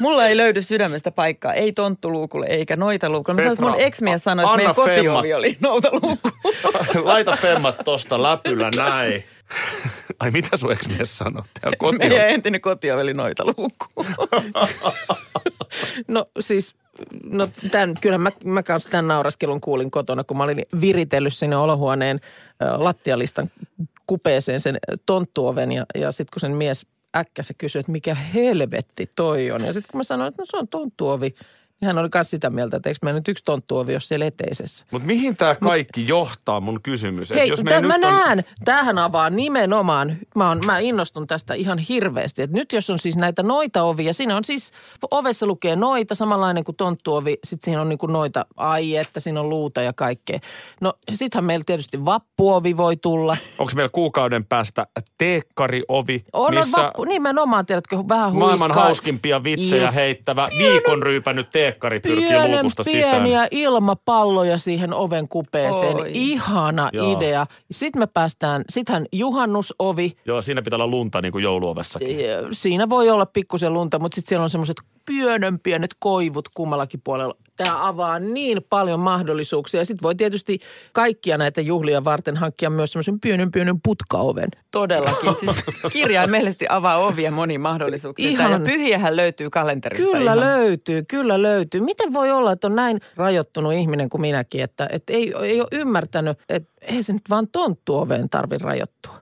Mulla 0.04 0.26
ei 0.26 0.36
löydy 0.36 0.62
sydämestä 0.62 1.10
paikkaa, 1.10 1.52
ei 1.54 1.72
tonttuluukulle 1.72 2.46
eikä 2.46 2.76
noita 2.76 3.10
luukulle. 3.10 3.34
Mä 3.36 3.40
sanoin, 3.40 3.52
että 3.52 3.62
mun 3.62 3.72
Petra, 3.72 3.86
ex-mies 3.86 4.24
sanoi, 4.24 4.44
että 4.44 4.56
meidän 4.56 4.74
kotiovi 4.74 5.34
oli 5.34 5.56
noutaluukku. 5.60 6.30
Laita 7.04 7.36
femmat 7.36 7.76
tosta 7.84 8.22
läpyllä 8.22 8.70
näin. 8.76 9.24
Ai 10.20 10.30
mitä 10.30 10.56
sun 10.56 10.72
ex-mies 10.72 11.18
sanoi? 11.18 11.42
Tää 11.60 11.72
koti 11.78 11.94
on- 11.94 11.98
Meidän 12.10 12.28
entinen 12.28 12.60
kotiovi 12.60 13.02
oli 13.02 13.14
noitaluukku. 13.14 13.86
No 16.08 16.26
siis, 16.40 16.74
no 17.24 17.48
tämän, 17.70 17.94
kyllä 18.00 18.18
mä, 18.18 18.30
mä 18.44 18.62
kanssa 18.62 18.90
tämän 18.90 19.08
nauraskelun 19.08 19.60
kuulin 19.60 19.90
kotona, 19.90 20.24
kun 20.24 20.36
mä 20.36 20.44
olin 20.44 20.62
viritellyt 20.80 21.34
sinne 21.34 21.56
olohuoneen 21.56 22.20
lattialistan 22.76 23.50
kupeeseen 24.06 24.60
sen 24.60 24.78
tonttuoven 25.06 25.72
ja, 25.72 25.84
ja 25.94 26.12
sitten 26.12 26.32
kun 26.34 26.40
sen 26.40 26.52
mies 26.52 26.86
äkkäsi 27.16 27.54
kysyi, 27.58 27.80
että 27.80 27.92
mikä 27.92 28.14
helvetti 28.14 29.10
toi 29.16 29.50
on. 29.50 29.64
Ja 29.64 29.72
sitten 29.72 29.92
kun 29.92 29.98
mä 29.98 30.04
sanoin, 30.04 30.28
että 30.28 30.42
no 30.42 30.46
se 30.46 30.56
on 30.56 30.68
tonttuovi, 30.68 31.26
niin 31.26 31.36
hän 31.84 31.98
oli 31.98 32.08
myös 32.14 32.30
sitä 32.30 32.50
mieltä, 32.50 32.76
että 32.76 32.88
eikö 32.88 32.98
meillä 33.02 33.20
nyt 33.20 33.28
yksi 33.28 33.44
tonttuovi 33.44 33.92
ole 33.94 34.00
siellä 34.00 34.26
eteisessä. 34.26 34.84
Mutta 34.90 35.06
mihin 35.06 35.36
tämä 35.36 35.54
kaikki 35.54 36.08
johtaa 36.08 36.60
mun 36.60 36.82
kysymys? 36.82 37.30
Et 37.32 37.38
Hei, 37.38 37.48
jos 37.48 37.58
jos 37.58 37.64
meillä 37.64 37.88
mä 37.88 37.94
on- 37.94 38.00
näen, 38.00 38.44
tämähän 38.64 38.98
avaa 38.98 39.30
nimenomaan, 39.30 40.16
mä, 40.36 40.50
on, 40.50 40.60
mä 40.66 40.78
innostun 40.78 41.26
tästä 41.26 41.54
ihan 41.54 41.78
hirveästi, 41.78 42.42
että 42.42 42.56
nyt 42.56 42.72
jos 42.72 42.90
on 42.90 42.98
siis 42.98 43.16
näitä 43.16 43.42
noita 43.42 43.82
ovia, 43.82 44.12
siinä 44.12 44.36
on 44.36 44.44
siis, 44.44 44.72
ovessa 45.10 45.46
lukee 45.46 45.76
noita, 45.76 46.14
samanlainen 46.14 46.64
kuin 46.64 46.76
tonttuovi, 46.76 47.38
sitten 47.44 47.64
siinä 47.64 47.80
on 47.80 47.88
niin 47.88 47.98
kuin 47.98 48.12
noita, 48.12 48.46
ai 48.56 48.96
että 48.96 49.20
siinä 49.20 49.40
on 49.40 49.48
luuta 49.48 49.82
ja 49.82 49.92
kaikkea. 49.92 50.38
No 50.80 50.94
sittenhän 51.14 51.44
meillä 51.44 51.64
tietysti 51.66 52.04
vappuovi 52.04 52.76
voi 52.76 52.96
tulla. 52.96 53.36
Onko 53.58 53.72
meillä 53.74 53.88
kuukauden 53.88 54.44
päästä 54.44 54.86
teekkariovi, 55.18 56.24
On, 56.32 56.54
missä 56.54 56.78
on 56.80 56.84
vappu, 56.84 57.04
nimenomaan, 57.04 57.66
tiedätkö, 57.66 57.96
vähän 58.08 58.32
huiskaa. 58.32 58.46
maailman 58.48 58.72
hauskimpia 58.74 59.42
vitsejä 59.44 59.90
heittävä, 59.90 60.48
viikon 60.58 61.02
ryypännyt 61.02 61.50
teekkari 61.50 61.73
pyrkii 61.80 62.28
Pienen 62.28 62.50
luukusta 62.50 62.84
sisään. 62.84 63.22
pieniä 63.22 63.48
ilmapalloja 63.50 64.58
siihen 64.58 64.94
oven 64.94 65.28
kupeeseen. 65.28 65.96
Oi. 65.96 66.10
Ihana 66.14 66.90
Joo. 66.92 67.18
idea. 67.18 67.46
Sitten 67.70 68.00
me 68.00 68.06
päästään, 68.06 68.64
sittenhän 68.70 69.06
juhannusovi, 69.12 70.16
Joo, 70.26 70.42
siinä 70.42 70.62
pitää 70.62 70.76
olla 70.76 70.86
lunta 70.86 71.22
niin 71.22 71.32
kuin 71.32 71.44
jouluovessakin. 71.44 72.16
Siinä 72.52 72.88
voi 72.88 73.10
olla 73.10 73.26
pikkusen 73.26 73.72
lunta, 73.74 73.98
mutta 73.98 74.14
sitten 74.14 74.28
siellä 74.28 74.42
on 74.42 74.50
semmoiset 74.50 74.76
pienen 75.06 75.60
pienet 75.60 75.90
koivut 75.98 76.48
kummallakin 76.54 77.00
puolella. 77.04 77.34
Tämä 77.56 77.88
avaa 77.88 78.18
niin 78.18 78.66
paljon 78.70 79.00
mahdollisuuksia. 79.00 79.80
Ja 79.80 79.84
sitten 79.84 80.02
voi 80.02 80.14
tietysti 80.14 80.60
kaikkia 80.92 81.38
näitä 81.38 81.60
juhlia 81.60 82.04
varten 82.04 82.36
hankkia 82.36 82.70
myös 82.70 82.92
semmoisen 82.92 83.20
pienen 83.20 83.52
pienen 83.52 83.80
putkaoven. 83.80 84.48
Todellakin. 84.70 85.30
Siis 85.40 85.92
kirjaimellisesti 85.92 86.66
avaa 86.68 86.96
ovia 86.96 87.30
moniin 87.30 87.60
mahdollisuuksiin. 87.60 88.30
Ihan. 88.30 88.52
Ja 88.52 88.58
pyhiähän 88.58 89.16
löytyy 89.16 89.50
kalenterista. 89.50 90.06
Kyllä 90.06 90.34
ihan. 90.34 90.40
löytyy, 90.40 91.02
kyllä 91.08 91.42
löytyy. 91.42 91.80
Miten 91.80 92.12
voi 92.12 92.30
olla, 92.30 92.52
että 92.52 92.66
on 92.66 92.76
näin 92.76 93.00
rajoittunut 93.16 93.72
ihminen 93.72 94.08
kuin 94.08 94.20
minäkin, 94.20 94.60
että, 94.60 94.88
että 94.92 95.12
ei, 95.12 95.34
ei 95.42 95.60
ole 95.60 95.68
ymmärtänyt, 95.72 96.38
että 96.48 96.68
ei 96.80 97.02
se 97.02 97.12
nyt 97.12 97.30
vaan 97.30 97.48
tonttuoveen 97.48 98.30
tarvi 98.30 98.58
rajoittua. 98.58 99.20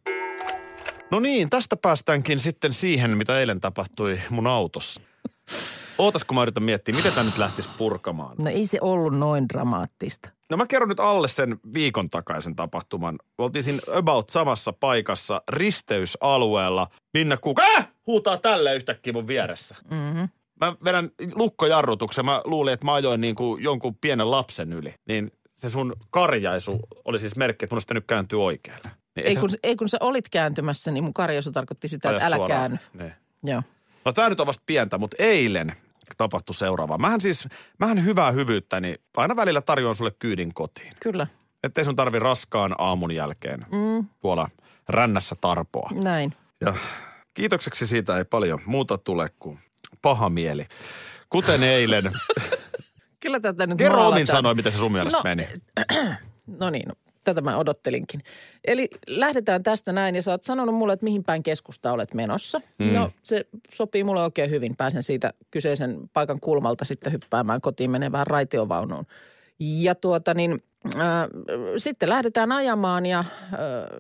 No 1.11 1.20
niin, 1.20 1.50
tästä 1.50 1.76
päästäänkin 1.76 2.40
sitten 2.40 2.73
siihen, 2.73 3.17
mitä 3.17 3.40
eilen 3.40 3.61
tapahtui 3.61 4.20
mun 4.31 4.46
autossa. 4.46 5.00
Ootas, 5.99 6.25
kun 6.25 6.35
mä 6.35 6.43
yritän 6.43 6.62
miettiä, 6.62 6.94
miten 6.94 7.12
tämä 7.12 7.25
nyt 7.25 7.39
lähtisi 7.39 7.69
purkamaan. 7.79 8.37
No 8.39 8.50
ei 8.50 8.67
se 8.67 8.79
ollut 8.81 9.19
noin 9.19 9.49
dramaattista. 9.49 10.29
No 10.50 10.56
mä 10.56 10.67
kerron 10.67 10.89
nyt 10.89 11.01
alle 11.01 11.29
sen 11.29 11.61
viikon 11.75 12.08
takaisen 12.08 12.56
tapahtuman. 12.56 13.19
Oltiin 13.39 13.63
siinä 13.63 13.79
about 13.94 14.31
samassa 14.31 14.72
paikassa, 14.72 15.43
risteysalueella. 15.49 16.89
Minna 17.15 17.37
Kuka 17.37 17.63
äh! 17.63 17.89
huutaa 18.06 18.37
tälle 18.37 18.75
yhtäkkiä 18.77 19.13
mun 19.13 19.27
vieressä. 19.27 19.77
Mm-hmm. 19.91 20.29
Mä 20.61 20.77
vedän 20.84 21.11
lukkojarrutuksen. 21.34 22.25
Mä 22.25 22.43
luulin, 22.44 22.72
että 22.75 22.87
mä 22.87 22.94
ajoin 22.94 23.20
niin 23.20 23.34
kuin 23.34 23.63
jonkun 23.63 23.94
pienen 24.01 24.31
lapsen 24.31 24.72
yli. 24.72 24.94
Niin 25.08 25.31
se 25.58 25.69
sun 25.70 25.93
karjaisu 26.11 26.81
oli 27.05 27.19
siis 27.19 27.37
merkki, 27.37 27.65
että 27.65 27.75
mun 27.75 27.77
olisi 27.77 27.84
pitänyt 27.87 28.05
kääntyä 28.06 28.39
oikealle. 28.39 28.91
Niin 29.17 29.27
Ei 29.27 29.37
kun, 29.37 29.51
ei 29.63 29.77
kun 29.77 29.89
sä 29.89 29.96
olit 30.01 30.29
kääntymässä, 30.29 30.91
niin 30.91 31.05
mun 31.05 31.15
karjaisu 31.15 31.53
tarkoitti 31.53 31.89
sitä, 31.89 32.08
aja 32.08 32.17
että 32.17 32.27
älä 32.27 32.37
suoraan. 32.37 32.61
käänny. 32.61 32.79
Niin. 32.94 33.13
Joo. 33.43 33.63
No 34.05 34.13
tää 34.13 34.29
nyt 34.29 34.41
on 34.41 34.47
vasta 34.47 34.63
pientä, 34.67 34.99
mutta 34.99 35.17
eilen 35.19 35.73
tapahtui 36.17 36.55
seuraava. 36.55 36.99
Mähän 36.99 37.21
siis, 37.21 37.49
mähän 37.79 38.05
hyvää 38.05 38.31
hyvyyttä, 38.31 38.81
niin 38.81 38.97
aina 39.17 39.37
välillä 39.37 39.61
tarjoan 39.61 39.97
sulle 39.97 40.13
kyydin 40.19 40.55
kotiin. 40.55 40.93
Kyllä, 41.01 41.27
Ettei 41.65 41.85
sun 41.85 41.97
tarvi 41.97 42.19
raskaan 42.19 42.75
aamun 42.79 43.13
jälkeen 43.15 43.67
mm, 43.73 44.06
tuolla 44.21 44.49
rännässä 44.89 45.37
tarpoa. 45.41 45.91
näin. 45.94 46.35
Ja 46.61 46.75
kiitokseksi 47.35 47.87
siitä 47.87 48.17
ei 48.19 48.25
paljon 48.25 48.61
muuta 48.67 48.99
tule 48.99 49.31
kuin 49.39 49.59
paha 50.03 50.29
mieli. 50.29 50.67
Kuten 51.29 51.63
eilen. 51.63 52.05
Kyllä 53.21 53.41
tätä 53.41 53.67
nyt 53.67 53.79
Kerro 53.79 54.09
omin 54.09 54.27
sanoin, 54.27 54.56
miten 54.56 54.73
se 54.73 54.79
sun 54.79 54.93
mielestä 54.93 55.19
No, 55.19 55.23
meni. 55.25 55.49
No 56.59 56.71
niin, 56.71 56.89
no, 56.89 56.94
tätä 57.24 57.41
mä 57.41 57.58
odottelinkin. 57.58 58.22
Eli 58.64 58.88
lähdetään 59.06 59.62
tästä 59.62 59.93
näin 59.93 60.14
ja 60.14 60.22
sä 60.22 60.31
oot 60.31 60.44
sanonut 60.44 60.74
mulle, 60.74 60.93
että 60.93 61.05
mihin 61.05 61.24
päin 61.24 61.43
keskusta 61.43 61.93
olet 61.93 62.14
menossa. 62.14 62.60
Mm. 62.79 62.93
No 62.93 63.10
se 63.22 63.46
sopii 63.74 64.05
mulle 64.05 64.22
oikein 64.22 64.50
hyvin. 64.50 64.76
Pääsen 64.76 65.02
siitä 65.02 65.32
kyseisen 65.50 66.10
paikan 66.12 66.41
kulmalta 66.41 66.84
sitten 66.84 67.12
hyppäämään 67.12 67.60
kotiin 67.60 67.91
menevään 67.91 68.26
raitiovaunuun. 68.26 69.06
Ja 69.58 69.94
tuota 69.94 70.34
niin, 70.34 70.62
äh, 70.94 71.29
sitten 71.76 72.08
lähdetään 72.08 72.52
ajamaan 72.52 73.06
ja 73.06 73.19
äh, 73.19 73.26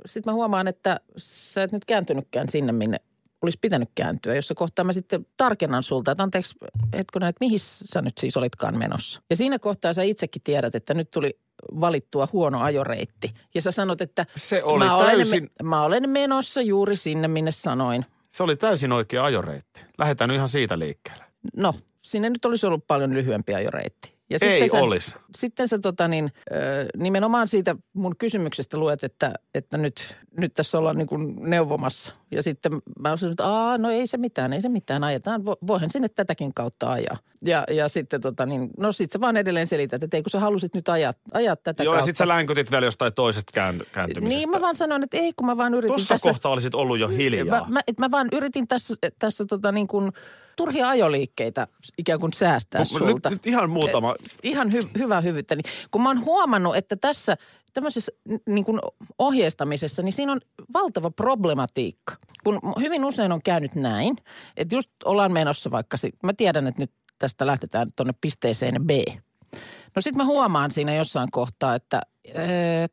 sitten 0.06 0.32
mä 0.32 0.34
huomaan, 0.34 0.68
että 0.68 1.00
sä 1.16 1.62
et 1.62 1.72
nyt 1.72 1.84
kääntynytkään 1.84 2.48
sinne, 2.48 2.72
minne 2.72 3.00
olisi 3.42 3.58
pitänyt 3.60 3.88
kääntyä, 3.94 4.34
jossa 4.34 4.54
kohtaa 4.54 4.84
mä 4.84 4.92
sitten 4.92 5.26
tarkennan 5.36 5.82
sulta, 5.82 6.10
että 6.10 6.22
anteeksi, 6.22 6.54
hetkonen, 6.92 7.28
että 7.28 7.44
mihin 7.44 7.58
sä 7.60 8.02
nyt 8.02 8.18
siis 8.18 8.36
olitkaan 8.36 8.78
menossa. 8.78 9.20
Ja 9.30 9.36
siinä 9.36 9.58
kohtaa 9.58 9.92
sä 9.92 10.02
itsekin 10.02 10.42
tiedät, 10.44 10.74
että 10.74 10.94
nyt 10.94 11.10
tuli 11.10 11.38
valittua 11.80 12.28
huono 12.32 12.60
ajoreitti. 12.60 13.34
Ja 13.54 13.62
sä 13.62 13.70
sanot, 13.70 14.00
että 14.00 14.26
Se 14.36 14.62
oli 14.62 14.84
mä, 14.84 14.96
olen, 14.96 15.06
täysin- 15.16 15.50
mä 15.62 15.84
olen 15.84 16.08
menossa 16.10 16.60
juuri 16.62 16.96
sinne, 16.96 17.28
minne 17.28 17.52
sanoin. 17.52 18.06
Se 18.30 18.42
oli 18.42 18.56
täysin 18.56 18.92
oikea 18.92 19.24
ajoreitti. 19.24 19.80
Lähdetään 19.98 20.28
nyt 20.28 20.36
ihan 20.36 20.48
siitä 20.48 20.78
liikkeelle. 20.78 21.24
No, 21.56 21.74
sinne 22.02 22.30
nyt 22.30 22.44
olisi 22.44 22.66
ollut 22.66 22.86
paljon 22.86 23.14
lyhyempi 23.14 23.54
ajoreitti. 23.54 24.14
Ja 24.32 24.38
Ei 24.42 24.68
sä, 24.68 24.80
olis. 24.82 25.16
Sitten 25.38 25.68
sä 25.68 25.78
tota 25.78 26.08
niin, 26.08 26.32
nimenomaan 26.96 27.48
siitä 27.48 27.76
mun 27.92 28.14
kysymyksestä 28.18 28.76
luet, 28.78 29.04
että, 29.04 29.32
että 29.54 29.78
nyt, 29.78 30.16
nyt 30.36 30.54
tässä 30.54 30.78
ollaan 30.78 30.96
niin 30.96 31.06
kuin 31.06 31.50
neuvomassa. 31.50 32.12
Ja 32.30 32.42
sitten 32.42 32.72
mä 33.00 33.10
olisin, 33.10 33.30
että 33.30 33.46
Aa, 33.46 33.78
no 33.78 33.90
ei 33.90 34.06
se 34.06 34.16
mitään, 34.16 34.52
ei 34.52 34.60
se 34.60 34.68
mitään, 34.68 35.04
ajetaan. 35.04 35.40
Vo- 35.40 35.66
Voihan 35.66 35.90
sinne 35.90 36.08
tätäkin 36.08 36.54
kautta 36.54 36.90
ajaa. 36.92 37.18
Ja, 37.46 37.64
ja 37.70 37.88
sitten 37.88 38.20
tota 38.20 38.46
niin, 38.46 38.70
no 38.78 38.92
sit 38.92 39.12
sä 39.12 39.20
vaan 39.20 39.36
edelleen 39.36 39.66
selität, 39.66 40.02
että 40.02 40.16
ei 40.16 40.22
kun 40.22 40.30
sä 40.30 40.40
halusit 40.40 40.74
nyt 40.74 40.88
ajaa, 40.88 41.14
ajaa 41.32 41.56
tätä 41.56 41.82
Joo, 41.82 41.94
ja 41.94 41.96
kautta. 41.98 42.06
sit 42.06 42.16
sä 42.16 42.28
länkytit 42.28 42.70
vielä 42.70 42.86
jostain 42.86 43.12
toisesta 43.14 43.52
kään- 43.54 43.82
kääntymisestä. 43.92 44.38
Niin 44.38 44.50
mä 44.50 44.60
vaan 44.60 44.76
sanoin, 44.76 45.02
että 45.02 45.16
ei 45.16 45.32
kun 45.36 45.46
mä 45.46 45.56
vaan 45.56 45.74
yritin 45.74 45.96
Tuossa 45.96 46.14
tässä. 46.14 46.28
kohtaa 46.30 46.52
olisit 46.52 46.74
ollut 46.74 46.98
jo 46.98 47.08
hiljaa. 47.08 47.60
Mä, 47.60 47.66
mä, 47.68 47.80
et 47.86 47.98
mä 47.98 48.10
vaan 48.10 48.28
yritin 48.32 48.68
tässä, 48.68 48.94
tässä 49.18 49.44
tota 49.46 49.72
niin 49.72 49.86
kuin 49.86 50.12
turhia 50.56 50.88
ajoliikkeita 50.88 51.68
ikään 51.98 52.20
kuin 52.20 52.32
säästää 52.32 52.78
Mut 52.78 52.88
sulta. 52.88 53.30
Nyt, 53.30 53.38
nyt 53.38 53.46
ihan 53.46 53.70
muutama. 53.70 54.14
Ihan 54.42 54.72
hy, 54.72 54.80
hyvä 54.98 55.20
hyvyyttä. 55.20 55.56
Niin 55.56 55.64
kun 55.90 56.02
mä 56.02 56.08
oon 56.08 56.24
huomannut, 56.24 56.76
että 56.76 56.96
tässä 56.96 57.36
tämmöisessä 57.72 58.12
niin 58.46 58.64
kuin 58.64 58.80
ohjeistamisessa, 59.18 60.02
niin 60.02 60.12
siinä 60.12 60.32
on 60.32 60.40
valtava 60.74 61.10
problematiikka. 61.10 62.16
Kun 62.44 62.60
hyvin 62.80 63.04
usein 63.04 63.32
on 63.32 63.42
käynyt 63.42 63.74
näin, 63.74 64.16
että 64.56 64.74
just 64.74 64.90
ollaan 65.04 65.32
menossa 65.32 65.70
vaikka, 65.70 65.96
mä 66.22 66.32
tiedän, 66.32 66.66
että 66.66 66.82
nyt 66.82 66.90
tästä 67.18 67.46
lähdetään 67.46 67.88
tuonne 67.96 68.14
pisteeseen 68.20 68.74
B. 68.86 68.90
No 69.96 70.02
sitten 70.02 70.16
mä 70.16 70.24
huomaan 70.24 70.70
siinä 70.70 70.94
jossain 70.94 71.28
kohtaa, 71.30 71.74
että 71.74 72.02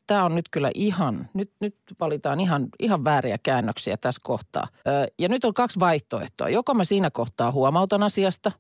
tämä 0.08 0.26
on 0.26 0.36
nyt 0.36 0.50
kyllä 0.52 0.72
ihan, 0.74 1.30
nyt, 1.34 1.52
nyt 1.60 1.76
valitaan 2.00 2.40
ihan, 2.40 2.68
ihan 2.80 3.04
vääriä 3.04 3.38
käännöksiä 3.44 3.98
tässä 3.98 4.22
kohtaa. 4.24 4.68
Ö, 4.88 5.12
ja 5.20 5.30
nyt 5.30 5.46
on 5.46 5.54
kaksi 5.54 5.80
vaihtoehtoa. 5.80 6.50
Joko 6.50 6.74
mä 6.74 6.84
siinä 6.84 7.10
kohtaa 7.12 7.52
huomautan 7.52 8.04
asiasta, 8.04 8.52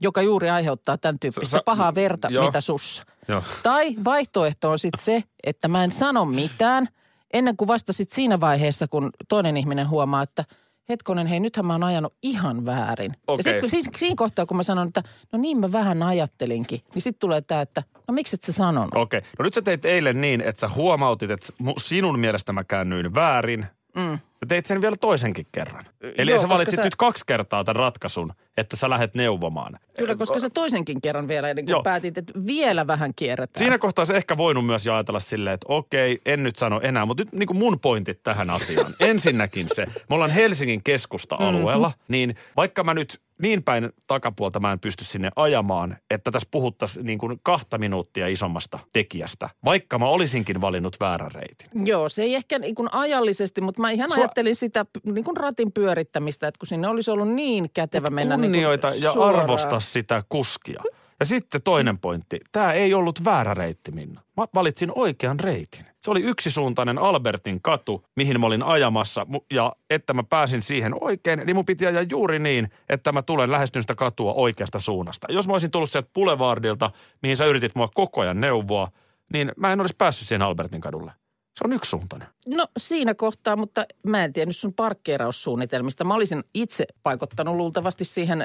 joka 0.00 0.22
juuri 0.22 0.50
aiheuttaa 0.50 0.98
tämän 0.98 1.18
tyyppistä 1.18 1.58
Sä- 1.58 1.62
pahaa 1.64 1.94
verta, 1.94 2.28
joo. 2.30 2.46
mitä 2.46 2.60
sussa. 2.60 3.04
Joo. 3.28 3.42
Tai 3.62 3.94
vaihtoehto 4.04 4.70
on 4.70 4.78
sitten 4.78 5.04
se, 5.04 5.24
että 5.44 5.68
mä 5.68 5.84
en 5.84 5.92
sano 5.92 6.24
mitään 6.24 6.88
ennen 7.32 7.56
kuin 7.56 7.68
vasta 7.68 7.92
sit 7.92 8.10
siinä 8.10 8.40
vaiheessa, 8.40 8.88
kun 8.88 9.10
toinen 9.28 9.56
ihminen 9.56 9.88
huomaa, 9.88 10.22
että 10.22 10.44
hetkonen, 10.88 11.26
hei 11.26 11.40
nythän 11.40 11.66
mä 11.66 11.74
oon 11.74 11.82
ajanut 11.84 12.14
ihan 12.22 12.66
väärin. 12.66 13.12
Ja 13.12 13.32
Okei. 13.32 13.42
sitten 13.42 13.70
siis, 13.70 13.88
siinä 13.96 14.14
kohtaa, 14.16 14.46
kun 14.46 14.56
mä 14.56 14.62
sanon, 14.62 14.88
että 14.88 15.02
no 15.32 15.38
niin 15.38 15.58
mä 15.60 15.72
vähän 15.72 16.02
ajattelinkin, 16.02 16.80
niin 16.94 17.02
sitten 17.02 17.20
tulee 17.20 17.40
tämä, 17.40 17.60
että 17.60 17.82
no 18.08 18.14
miksi 18.14 18.36
et 18.36 18.42
sä 18.42 18.52
sanonut? 18.52 18.94
Okei. 18.94 19.20
No 19.38 19.42
nyt 19.42 19.54
sä 19.54 19.62
teit 19.62 19.84
eilen 19.84 20.20
niin, 20.20 20.40
että 20.40 20.60
sä 20.60 20.68
huomautit, 20.68 21.30
että 21.30 21.46
sinun 21.78 22.18
mielestä 22.18 22.52
mä 22.52 22.64
käännyin 22.64 23.14
väärin. 23.14 23.66
Mm. 23.96 24.18
Teit 24.48 24.66
sen 24.66 24.80
vielä 24.80 24.96
toisenkin 25.00 25.46
kerran. 25.52 25.84
Eli 26.18 26.30
Joo, 26.30 26.40
sä 26.40 26.48
valitsit 26.48 26.76
sä- 26.76 26.84
nyt 26.84 26.96
kaksi 26.96 27.24
kertaa 27.26 27.64
tämän 27.64 27.76
ratkaisun, 27.76 28.32
että 28.56 28.76
sä 28.76 28.90
lähdet 28.90 29.14
neuvomaan. 29.14 29.78
Kyllä, 29.98 30.16
koska 30.16 30.38
sä 30.38 30.50
toisenkin 30.50 31.00
kerran 31.00 31.28
vielä 31.28 31.54
kuin 31.54 31.68
Joo. 31.68 31.82
päätit, 31.82 32.18
että 32.18 32.32
vielä 32.46 32.86
vähän 32.86 33.12
kierretään. 33.16 33.58
Siinä 33.58 33.78
kohtaa 33.78 34.04
se 34.04 34.16
ehkä 34.16 34.36
voinut 34.36 34.66
myös 34.66 34.88
ajatella 34.88 35.20
silleen, 35.20 35.54
että 35.54 35.66
okei, 35.68 36.20
en 36.26 36.42
nyt 36.42 36.56
sano 36.56 36.80
enää, 36.82 37.06
mutta 37.06 37.22
nyt 37.22 37.32
niin 37.32 37.46
kuin 37.46 37.58
mun 37.58 37.80
pointit 37.80 38.22
tähän 38.22 38.50
asiaan. 38.50 38.94
Ensinnäkin 39.00 39.66
se, 39.74 39.86
me 39.86 40.14
ollaan 40.14 40.30
Helsingin 40.30 40.82
keskusta-alueella, 40.84 41.88
mm-hmm. 41.88 42.04
niin 42.08 42.36
vaikka 42.56 42.84
mä 42.84 42.94
nyt 42.94 43.20
niin 43.42 43.62
päin 43.62 43.90
takapuolta 44.06 44.60
mä 44.60 44.72
en 44.72 44.80
pysty 44.80 45.04
sinne 45.04 45.30
ajamaan, 45.36 45.96
että 46.10 46.30
tässä 46.30 46.48
puhuttaisiin 46.50 47.06
niin 47.06 47.18
kuin 47.18 47.40
kahta 47.42 47.78
minuuttia 47.78 48.28
isommasta 48.28 48.78
tekijästä, 48.92 49.50
vaikka 49.64 49.98
mä 49.98 50.06
olisinkin 50.06 50.60
valinnut 50.60 50.96
väärän 51.00 51.32
reitin. 51.32 51.86
Joo, 51.86 52.08
se 52.08 52.22
ei 52.22 52.34
ehkä 52.34 52.58
niin 52.58 52.74
kuin 52.74 52.88
ajallisesti, 52.92 53.60
mutta 53.60 53.82
mä 53.82 53.90
ihan 53.90 54.10
Sua- 54.10 54.27
Ajattelin 54.28 54.56
sitä 54.56 54.86
niin 55.04 55.24
kuin 55.24 55.36
ratin 55.36 55.72
pyörittämistä, 55.72 56.48
että 56.48 56.58
kun 56.58 56.66
sinne 56.66 56.88
olisi 56.88 57.10
ollut 57.10 57.28
niin 57.28 57.70
kätevä 57.74 58.10
mennä 58.10 58.36
niin 58.36 58.52
Kunnioita 58.52 58.92
ja 58.94 59.12
suoraan. 59.12 59.42
arvosta 59.42 59.80
sitä 59.80 60.22
kuskia. 60.28 60.82
Ja 61.20 61.26
sitten 61.26 61.62
toinen 61.62 61.98
pointti. 61.98 62.40
Tämä 62.52 62.72
ei 62.72 62.94
ollut 62.94 63.24
väärä 63.24 63.54
reitti, 63.54 63.92
Minna. 63.92 64.20
Mä 64.36 64.46
valitsin 64.54 64.92
oikean 64.94 65.40
reitin. 65.40 65.86
Se 66.00 66.10
oli 66.10 66.22
yksisuuntainen 66.22 66.98
Albertin 66.98 67.62
katu, 67.62 68.04
mihin 68.16 68.40
mä 68.40 68.46
olin 68.46 68.62
ajamassa. 68.62 69.26
Ja 69.50 69.72
että 69.90 70.14
mä 70.14 70.22
pääsin 70.22 70.62
siihen 70.62 70.94
oikein, 71.00 71.42
niin 71.46 71.56
mun 71.56 71.64
piti 71.64 71.86
ajaa 71.86 72.02
juuri 72.10 72.38
niin, 72.38 72.70
että 72.88 73.12
mä 73.12 73.22
tulen 73.22 73.50
lähestyn 73.50 73.82
sitä 73.82 73.94
katua 73.94 74.32
oikeasta 74.32 74.80
suunnasta. 74.80 75.26
Jos 75.32 75.46
mä 75.46 75.52
olisin 75.52 75.70
tullut 75.70 75.90
sieltä 75.90 76.10
Boulevardilta, 76.14 76.90
mihin 77.22 77.36
sä 77.36 77.46
yritit 77.46 77.74
mua 77.74 77.88
koko 77.94 78.20
ajan 78.20 78.40
neuvoa, 78.40 78.88
niin 79.32 79.52
mä 79.56 79.72
en 79.72 79.80
olisi 79.80 79.94
päässyt 79.98 80.28
siihen 80.28 80.42
Albertin 80.42 80.80
kadulle. 80.80 81.12
Se 81.58 81.64
on 81.64 81.72
yksisuuntainen. 81.72 82.28
No 82.46 82.66
siinä 82.78 83.14
kohtaa, 83.14 83.56
mutta 83.56 83.84
mä 84.02 84.24
en 84.24 84.32
tiennyt 84.32 84.56
sun 84.56 84.74
parkkeeraussuunnitelmista. 84.74 86.04
Mä 86.04 86.14
olisin 86.14 86.44
itse 86.54 86.86
paikottanut 87.02 87.56
luultavasti 87.56 88.04
siihen 88.04 88.44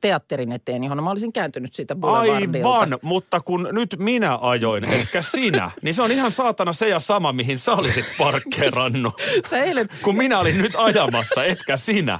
teatterin 0.00 0.52
eteen, 0.52 0.84
johon 0.84 1.04
mä 1.04 1.10
olisin 1.10 1.32
kääntynyt 1.32 1.74
siitä 1.74 1.94
boulevardilta. 1.94 2.74
Aivan, 2.74 2.98
mutta 3.02 3.40
kun 3.40 3.68
nyt 3.72 3.96
minä 3.98 4.38
ajoin, 4.40 4.92
etkä 4.92 5.22
sinä, 5.22 5.70
niin 5.82 5.94
se 5.94 6.02
on 6.02 6.12
ihan 6.12 6.32
saatana 6.32 6.72
se 6.72 6.88
ja 6.88 6.98
sama, 6.98 7.32
mihin 7.32 7.58
sä 7.58 7.72
olisit 7.72 8.06
parkkeerannut. 8.18 9.14
Sä 9.50 9.58
eilen, 9.58 9.88
Kun 10.02 10.16
minä 10.16 10.38
olin 10.38 10.58
nyt 10.58 10.72
ajamassa, 10.76 11.44
etkä 11.44 11.76
sinä. 11.76 12.18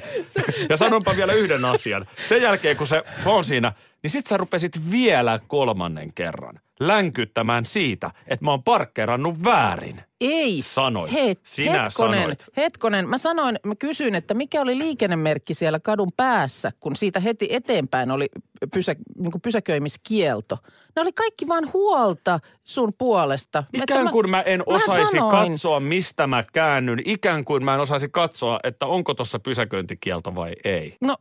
Ja 0.68 0.76
sanonpa 0.76 1.16
vielä 1.16 1.32
yhden 1.32 1.64
asian. 1.64 2.06
Sen 2.28 2.42
jälkeen, 2.42 2.76
kun 2.76 2.86
se 2.86 3.02
on 3.26 3.44
siinä, 3.44 3.72
niin 4.02 4.10
sit 4.10 4.26
sä 4.26 4.36
rupesit 4.36 4.90
vielä 4.90 5.40
kolmannen 5.48 6.12
kerran 6.12 6.60
länkyttämään 6.80 7.64
siitä, 7.64 8.10
että 8.26 8.44
mä 8.44 8.50
oon 8.50 8.62
parkkeerannut 8.62 9.44
väärin. 9.44 10.00
Ei. 10.20 10.60
Sanoit. 10.62 11.12
Hei, 11.12 11.34
Sinä 11.42 11.82
hetkonen, 11.82 12.20
sanoit. 12.20 12.46
hetkonen. 12.56 13.08
Mä 13.08 13.18
sanoin, 13.18 13.58
mä 13.66 13.74
kysyin, 13.74 14.14
että 14.14 14.34
mikä 14.34 14.60
oli 14.60 14.78
liikennemerkki 14.78 15.54
siellä 15.54 15.80
kadun 15.80 16.10
päässä, 16.16 16.72
kun 16.80 16.96
siitä 16.96 17.20
heti 17.20 17.46
eteenpäin 17.50 18.10
oli 18.10 18.26
pysä, 18.74 18.96
niin 19.18 19.32
pysäköimiskielto. 19.42 20.58
Ne 20.96 21.02
oli 21.02 21.12
kaikki 21.12 21.48
vaan 21.48 21.72
huolta 21.72 22.40
sun 22.64 22.92
puolesta. 22.98 23.64
Ikään 23.72 24.10
kuin 24.10 24.30
mä 24.30 24.40
en 24.42 24.62
osaisi 24.66 25.10
sanoin. 25.12 25.50
katsoa, 25.50 25.80
mistä 25.80 26.26
mä 26.26 26.44
käännyn. 26.52 26.98
Ikään 27.04 27.44
kuin 27.44 27.64
mä 27.64 27.74
en 27.74 27.80
osaisi 27.80 28.08
katsoa, 28.08 28.60
että 28.64 28.86
onko 28.86 29.14
tuossa 29.14 29.38
pysäköintikielto 29.38 30.34
vai 30.34 30.52
ei. 30.64 30.96
No 31.00 31.16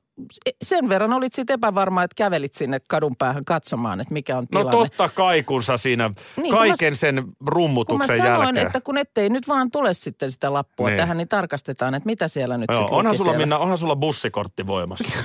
sen 0.64 0.90
verran 0.90 1.14
olit 1.14 1.34
sitten 1.34 1.54
epävarma, 1.54 2.04
että 2.04 2.16
kävelit 2.16 2.54
sinne 2.54 2.80
kadun 2.88 3.16
päähän 3.16 3.46
katsomaan, 3.46 4.02
että 4.02 4.14
mikä 4.14 4.38
on 4.38 4.48
No 4.54 4.60
tilanne. 4.64 4.90
totta 4.90 5.10
kai, 5.10 5.44
kun 5.44 5.64
sä 5.64 5.78
siinä 5.78 6.12
Niin, 6.38 6.54
kaiken 6.56 6.92
mä- 6.92 6.96
sen 6.96 7.16
kun 7.16 7.26
mä 7.28 7.34
rummutuksen 7.52 8.18
sanoin, 8.18 8.42
jälkeen. 8.46 8.68
että 8.68 8.82
kun 8.84 8.98
ettei 8.98 9.30
nyt 9.30 9.48
vaan 9.48 9.72
tule 9.72 9.94
sitten 9.94 10.32
sitä 10.32 10.54
lappua 10.54 10.88
Niin. 10.90 10.98
tähän, 10.98 11.18
niin 11.18 11.28
tarkastetaan, 11.28 11.96
että 11.96 12.06
mitä 12.08 12.28
siellä 12.28 12.58
nyt 12.58 12.70
sitten 12.72 12.94
onhan 12.98 13.16
sulla, 13.16 13.30
siellä. 13.32 13.46
Minna, 13.46 13.58
onhan 13.58 13.78
sulla 13.78 13.96
bussikortti 13.96 14.68
voimassa. 14.68 15.06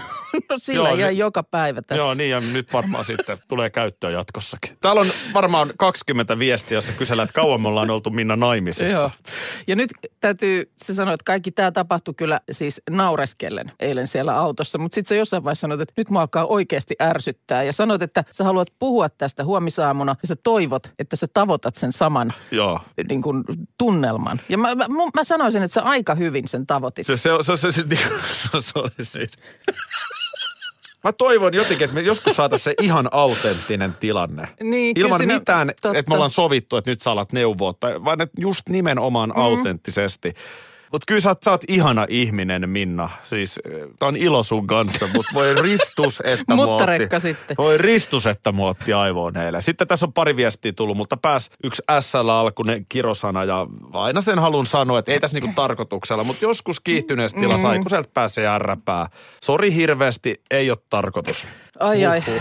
No 0.51 0.59
sillä 0.59 0.89
Joo, 0.89 0.97
ihan 0.99 1.09
niin- 1.09 1.19
joka 1.19 1.43
päivä 1.43 1.83
tässä. 1.83 2.03
Joo, 2.03 2.15
niin 2.15 2.31
ja 2.31 2.41
nyt 2.41 2.73
varmaan 2.73 3.05
sitten 3.05 3.39
tulee 3.49 3.71
käyttöön 3.71 4.13
jatkossakin. 4.13 4.77
Täällä 4.81 5.01
on 5.01 5.07
varmaan 5.35 5.73
20 5.79 6.39
viestiä, 6.39 6.77
jossa 6.79 6.93
kysellään, 6.93 7.25
että 7.29 7.35
kauan 7.41 7.61
me 7.61 7.69
ollaan 7.69 7.91
oltu 7.91 8.11
Minna 8.11 8.37
naimisissa. 8.37 8.95
Joo. 8.97 9.11
Ja 9.67 9.77
nyt 9.77 9.91
täytyy, 10.21 10.71
se 10.85 10.95
sanoa, 10.95 11.15
että 11.15 11.25
kaikki 11.25 11.51
tämä 11.51 11.73
tapahtui 11.73 12.15
kyllä 12.15 12.41
siis 12.53 12.83
naureskellen 12.91 13.73
eilen 13.81 14.07
siellä 14.07 14.37
autossa, 14.37 14.79
mutta 14.79 14.95
sitten 14.95 15.09
sä 15.09 15.15
jossain 15.19 15.45
vaiheessa 15.45 15.61
sanoit, 15.61 15.81
että 15.81 15.95
nyt 15.97 16.11
mua 16.11 16.21
alkaa 16.21 16.47
oikeasti 16.47 16.95
ärsyttää. 17.03 17.63
Ja 17.63 17.73
sanoit, 17.73 18.03
että 18.03 18.25
sä 18.33 18.45
haluat 18.45 18.69
puhua 18.79 19.09
tästä 19.09 19.45
huomisaamuna 19.45 20.17
ja 20.23 20.29
sä 20.29 20.37
toivot, 20.43 20.91
että 20.99 21.17
sä 21.17 21.27
tavoitat 21.35 21.75
sen 21.75 21.93
saman 21.93 22.31
Joo. 22.51 22.81
niin 23.09 23.23
kuin, 23.23 23.45
tunnelman. 23.79 24.41
Ja 24.49 24.59
mä, 24.59 24.75
mä, 24.75 24.87
mä 25.15 25.25
sanoisin, 25.25 25.63
että 25.63 25.75
sä 25.75 25.83
aika 25.83 26.15
hyvin 26.15 26.49
sen 26.49 26.67
tavoitit. 26.67 27.07
Se, 27.07 27.17
se, 27.17 27.31
se, 27.43 27.57
se, 27.57 27.73
se, 27.73 27.83
se, 27.83 28.61
se 28.61 28.73
oli 28.75 28.91
siis. 29.03 29.31
Mä 31.05 31.13
toivon 31.13 31.55
jotenkin, 31.55 31.85
että 31.85 31.95
me 31.95 32.01
joskus 32.01 32.37
saataisiin 32.37 32.75
se 32.79 32.85
ihan 32.85 33.09
autenttinen 33.13 33.97
tilanne. 34.01 34.49
Niin, 34.63 34.99
Ilman 34.99 35.19
siinä- 35.19 35.35
mitään, 35.35 35.73
totta. 35.83 35.99
että 35.99 36.11
me 36.11 36.15
ollaan 36.15 36.31
sovittu, 36.31 36.77
että 36.77 36.91
nyt 36.91 37.01
sä 37.01 37.11
alat 37.11 37.33
neuvoa, 37.33 37.75
tai, 37.81 38.05
vaan 38.05 38.21
että 38.21 38.41
just 38.41 38.69
nimenomaan 38.69 39.31
mm. 39.31 39.43
autenttisesti. 39.43 40.35
Mutta 40.93 41.05
kyllä 41.07 41.21
sä 41.21 41.29
oot, 41.29 41.43
sä 41.45 41.51
oot 41.51 41.65
ihana 41.69 42.07
ihminen, 42.09 42.71
Minna. 42.71 43.11
Siis 43.23 43.61
tää 43.99 44.09
on 44.09 44.17
ilo 44.17 44.43
sun 44.43 44.67
kanssa, 44.67 45.07
mutta 45.15 45.35
voi 45.35 45.55
ristus, 45.63 46.23
että 46.25 46.55
Mutta 46.55 46.87
rekka 46.87 47.21
sitten. 47.21 47.57
Voi 47.59 47.79
ristus, 47.79 48.27
että 48.27 48.53
mua 48.53 48.69
otti 48.69 48.93
aivoon 48.93 49.37
eilen. 49.37 49.63
Sitten 49.63 49.89
tässä 49.89 50.07
on 50.07 50.13
pari 50.13 50.37
viestiä 50.37 50.73
tullut, 50.73 50.97
mutta 50.97 51.17
pääs 51.17 51.51
yksi 51.65 51.83
SL-alkuinen 52.01 52.87
kirosana 52.89 53.45
ja 53.45 53.67
aina 53.93 54.21
sen 54.21 54.39
halun 54.39 54.67
sanoa, 54.67 54.99
että 54.99 55.13
ei 55.13 55.21
tässä 55.21 55.37
niinku 55.41 55.53
tarkoituksella, 55.55 56.25
mutta 56.25 56.45
joskus 56.45 56.81
kiihtyneessä 56.81 57.39
tilassa, 57.41 57.75
mm. 57.75 57.83
kun 57.83 57.91
sieltä 57.91 58.11
pääsee 58.15 58.47
ärräpää. 58.47 59.07
Sori 59.45 59.75
hirveästi, 59.75 60.43
ei 60.51 60.71
ole 60.71 60.79
tarkoitus. 60.91 61.47
Ai 61.81 62.07
ai. 62.07 62.23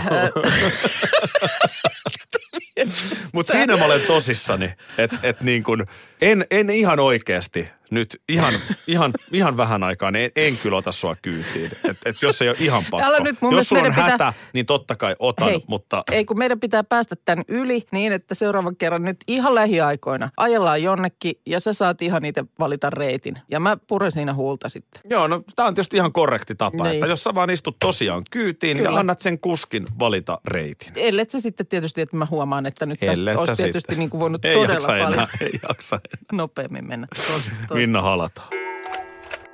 Mutta 3.38 3.52
siinä 3.52 3.76
mä 3.76 3.84
olen 3.84 4.00
tosissani, 4.06 4.72
että 4.98 5.18
et 5.22 5.40
niin 5.40 5.62
kun, 5.62 5.86
en, 6.22 6.46
en 6.50 6.70
ihan 6.70 7.00
oikeasti 7.00 7.68
nyt 7.90 8.20
ihan, 8.28 8.54
ihan, 8.86 9.12
ihan 9.32 9.56
vähän 9.56 9.82
aikaa, 9.82 10.10
niin 10.10 10.24
en, 10.24 10.30
en 10.36 10.56
kyllä 10.56 10.76
ota 10.76 10.92
sua 10.92 11.16
kyytiin. 11.22 11.70
Et, 11.90 11.96
et 12.04 12.22
jos 12.22 12.42
ei 12.42 12.48
ole 12.48 12.56
ihan 12.60 12.84
pakko. 12.90 13.06
Älä 13.06 13.20
nyt, 13.20 13.36
mun 13.42 13.54
jos 13.54 13.68
sulla 13.68 13.82
on 13.82 13.88
meidän 13.88 14.04
pitää- 14.12 14.26
hätä, 14.26 14.32
niin 14.52 14.66
totta 14.66 14.96
kai 14.96 15.16
otan, 15.18 15.48
Hei, 15.48 15.60
mutta 15.66 16.02
Ei 16.12 16.24
kun 16.24 16.38
meidän 16.38 16.60
pitää 16.60 16.84
päästä 16.84 17.16
tämän 17.24 17.44
yli 17.48 17.82
niin, 17.92 18.12
että 18.12 18.34
seuraavan 18.34 18.76
kerran 18.76 19.02
nyt 19.02 19.16
ihan 19.28 19.54
lähiaikoina 19.54 20.30
ajellaan 20.36 20.82
jonnekin 20.82 21.34
ja 21.46 21.60
sä 21.60 21.72
saat 21.72 22.02
ihan 22.02 22.24
itse 22.24 22.44
valita 22.58 22.90
reitin. 22.90 23.38
Ja 23.50 23.60
mä 23.60 23.76
puren 23.86 24.12
siinä 24.12 24.34
huulta 24.34 24.68
sitten. 24.68 25.00
joo, 25.10 25.26
no 25.26 25.42
tämä 25.56 25.68
on 25.68 25.74
tietysti 25.74 25.96
ihan 25.96 26.12
korrekti 26.12 26.54
tapa, 26.54 26.84
Niin. 26.84 26.94
että 26.94 27.06
jos 27.06 27.24
sä 27.24 27.34
vaan 27.34 27.50
istut 27.50 27.76
tosiaan 27.78 28.22
kyytiin 28.30 28.76
Kyllä. 28.76 28.90
ja 28.90 28.96
annat 28.98 29.20
sen 29.20 29.38
kuskin 29.38 29.86
valita 29.98 30.38
reitin. 30.44 30.92
Ellet 30.96 31.30
se 31.30 31.40
sitten 31.40 31.66
tietysti, 31.66 32.00
että 32.00 32.16
mä 32.16 32.26
huomaan, 32.30 32.66
että 32.66 32.86
nyt 32.86 33.00
tästä 33.00 33.24
olisi 33.36 33.52
sä 33.52 33.56
tietysti 33.56 33.80
sitten. 33.80 33.98
niin 33.98 34.10
kuin 34.10 34.20
voinut 34.20 34.44
ei 34.44 34.54
todella 34.54 34.74
jaksa 34.74 34.86
paljon 34.86 35.12
Enää, 35.12 35.28
ei 35.40 35.60
jaksa 35.68 35.96
enää. 35.96 36.26
nopeammin 36.32 36.84
mennä. 36.88 37.06
Tos, 37.16 37.50
tos. 37.68 37.74
Minna 37.76 38.02
halata. 38.02 38.42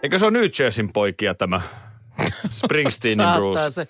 Eikö 0.03 0.19
se 0.19 0.25
ole 0.25 0.33
New 0.33 0.45
Jerseyn 0.59 0.93
poikia 0.93 1.35
tämä 1.35 1.61
Springsteenin 2.51 3.27
Bruce? 3.37 3.71
se, 3.71 3.87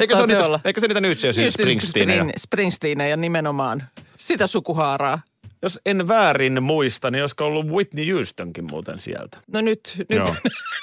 Eikö 0.00 0.14
se, 0.16 0.20
se, 0.20 0.26
niitä, 0.26 0.46
olla. 0.46 0.60
eikö 0.64 0.80
se 0.80 0.86
niitä 0.88 1.00
New 1.00 1.12
Jerseyn 1.22 1.52
Springsteenejä? 1.52 2.22
Spring- 2.22 2.32
Springsteenejä 2.38 3.16
nimenomaan. 3.16 3.82
Sitä 4.16 4.46
sukuhaaraa. 4.46 5.18
Jos 5.62 5.80
en 5.86 6.08
väärin 6.08 6.62
muista, 6.62 7.10
niin 7.10 7.22
olisiko 7.22 7.46
ollut 7.46 7.66
Whitney 7.66 8.12
Houstonkin 8.12 8.64
muuten 8.70 8.98
sieltä? 8.98 9.38
No 9.52 9.60
nyt, 9.60 9.94
nyt 9.98 10.10
Joo. 10.10 10.34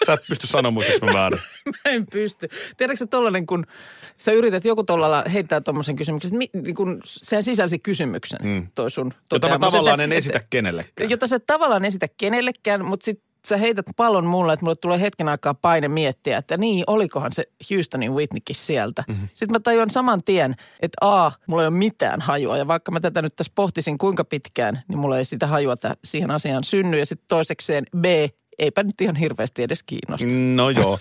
Sä 0.05 0.13
et 0.13 0.19
pysty 0.29 0.47
sanomaan, 0.47 0.73
muistatko 0.73 1.05
mä 1.05 1.13
väärin. 1.13 1.39
mä 1.85 1.91
en 1.91 2.05
pysty. 2.11 2.47
Tiedätkö 2.77 2.97
sä 2.97 3.07
tollanen, 3.07 3.47
kun 3.47 3.65
sä 4.17 4.31
yrität 4.31 4.65
joku 4.65 4.83
tollalla 4.83 5.23
heittää 5.33 5.61
tommosen 5.61 5.95
kysymyksen, 5.95 6.27
että 6.29 6.37
mi, 6.37 6.49
niin 6.61 6.75
kun 6.75 7.01
sehän 7.05 7.43
sisälsi 7.43 7.79
kysymyksen, 7.79 8.39
mm. 8.43 8.67
toi 8.75 8.91
sun 8.91 9.13
Jota 9.33 9.49
mä 9.49 9.59
tavallaan 9.59 9.99
että- 9.99 10.13
en 10.13 10.17
esitä 10.17 10.41
kenellekään. 10.49 11.09
Jota 11.09 11.27
sä 11.27 11.39
tavallaan 11.39 11.85
esitä 11.85 12.07
kenellekään, 12.17 12.85
mutta 12.85 13.05
sit 13.05 13.21
sä 13.47 13.57
heität 13.57 13.85
pallon 13.95 14.25
mulle, 14.25 14.53
että 14.53 14.65
mulle 14.65 14.75
tulee 14.75 15.01
hetken 15.01 15.29
aikaa 15.29 15.53
paine 15.53 15.87
miettiä, 15.87 16.37
että 16.37 16.57
niin, 16.57 16.83
olikohan 16.87 17.31
se 17.31 17.43
Houstonin 17.71 18.13
Whitneykin 18.13 18.55
sieltä. 18.55 19.03
Mhm. 19.07 19.11
Mm-hmm. 19.17 19.27
Sitten 19.33 19.51
mä 19.55 19.59
tajuan 19.59 19.89
saman 19.89 20.23
tien, 20.23 20.55
että 20.79 20.97
A, 21.01 21.31
mulla 21.47 21.61
ei 21.63 21.67
ole 21.67 21.77
mitään 21.77 22.21
hajua. 22.21 22.57
Ja 22.57 22.67
vaikka 22.67 22.91
mä 22.91 22.99
tätä 22.99 23.21
nyt 23.21 23.35
tässä 23.35 23.51
pohtisin 23.55 23.97
kuinka 23.97 24.23
pitkään, 24.25 24.81
niin 24.87 24.99
mulla 24.99 25.17
ei 25.17 25.25
sitä 25.25 25.47
hajua 25.47 25.77
tä- 25.77 25.97
siihen 26.03 26.31
asiaan 26.31 26.63
synny. 26.63 26.99
Ja 26.99 27.05
sitten 27.05 27.25
toisekseen 27.27 27.85
B, 27.97 28.05
eipä 28.59 28.83
nyt 28.83 29.01
ihan 29.01 29.15
hirveästi 29.15 29.63
edes 29.63 29.83
kiinnosta. 29.83 30.27
No 30.55 30.69
joo. 30.81 30.99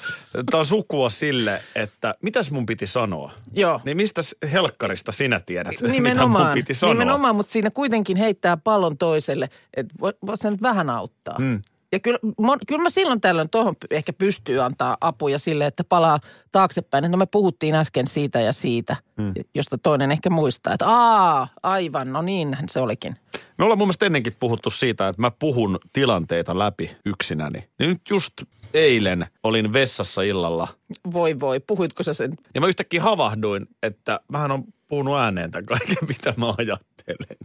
Tämä 0.50 0.60
on 0.60 0.66
sukua 0.66 1.10
sille, 1.10 1.62
että 1.74 2.14
mitäs 2.22 2.50
mun 2.50 2.66
piti 2.66 2.86
sanoa? 2.86 3.32
Joo. 3.54 3.80
Niin 3.84 3.96
mistä 3.96 4.22
helkkarista 4.52 5.12
sinä 5.12 5.40
tiedät, 5.40 5.70
mitä 5.70 5.84
mun 5.84 5.92
Nimenomaan, 5.92 6.54
piti 6.54 6.74
sanoa? 6.74 6.94
nimenomaan, 6.94 7.36
mutta 7.36 7.52
siinä 7.52 7.70
kuitenkin 7.70 8.16
heittää 8.16 8.56
pallon 8.56 8.98
toiselle, 8.98 9.48
että 9.76 9.94
voit, 10.00 10.16
voit 10.26 10.40
sä 10.40 10.50
nyt 10.50 10.62
vähän 10.62 10.90
auttaa. 10.90 11.38
Mm. 11.38 11.60
Ja 11.96 12.00
kyllä, 12.00 12.18
mon, 12.38 12.58
kyllä 12.66 12.82
mä 12.82 12.90
silloin 12.90 13.20
tällöin 13.20 13.50
tuohon 13.50 13.74
ehkä 13.90 14.12
pystyy 14.12 14.62
antaa 14.62 14.96
apuja 15.00 15.38
sille, 15.38 15.66
että 15.66 15.84
palaa 15.84 16.20
taaksepäin. 16.52 17.04
Että 17.04 17.12
no 17.12 17.18
me 17.18 17.26
puhuttiin 17.26 17.74
äsken 17.74 18.06
siitä 18.06 18.40
ja 18.40 18.52
siitä, 18.52 18.96
mm. 19.16 19.32
josta 19.54 19.78
toinen 19.78 20.12
ehkä 20.12 20.30
muistaa, 20.30 20.72
että 20.72 20.88
aa, 20.88 21.48
aivan, 21.62 22.12
no 22.12 22.22
niinhän 22.22 22.68
se 22.68 22.80
olikin. 22.80 23.16
Me 23.58 23.64
ollaan 23.64 23.78
mun 23.78 23.88
mielestä 23.88 24.06
ennenkin 24.06 24.36
puhuttu 24.40 24.70
siitä, 24.70 25.08
että 25.08 25.22
mä 25.22 25.30
puhun 25.30 25.78
tilanteita 25.92 26.58
läpi 26.58 26.96
yksinäni. 27.04 27.68
Niin 27.78 27.90
nyt 27.90 28.00
just 28.10 28.32
eilen 28.74 29.26
olin 29.42 29.72
vessassa 29.72 30.22
illalla 30.22 30.68
Voi 31.12 31.40
voi, 31.40 31.60
puhuitko 31.60 32.02
sä 32.02 32.14
sen? 32.14 32.32
ja 32.54 32.60
mä 32.60 32.66
yhtäkkiä 32.66 33.02
havahduin, 33.02 33.66
että 33.82 34.20
mähän 34.28 34.50
on 34.50 34.64
puhunut 34.88 35.16
ääneen 35.16 35.50
tämän 35.50 35.66
kaiken, 35.66 36.08
mitä 36.08 36.34
mä 36.36 36.54
ajattelen. 36.58 37.36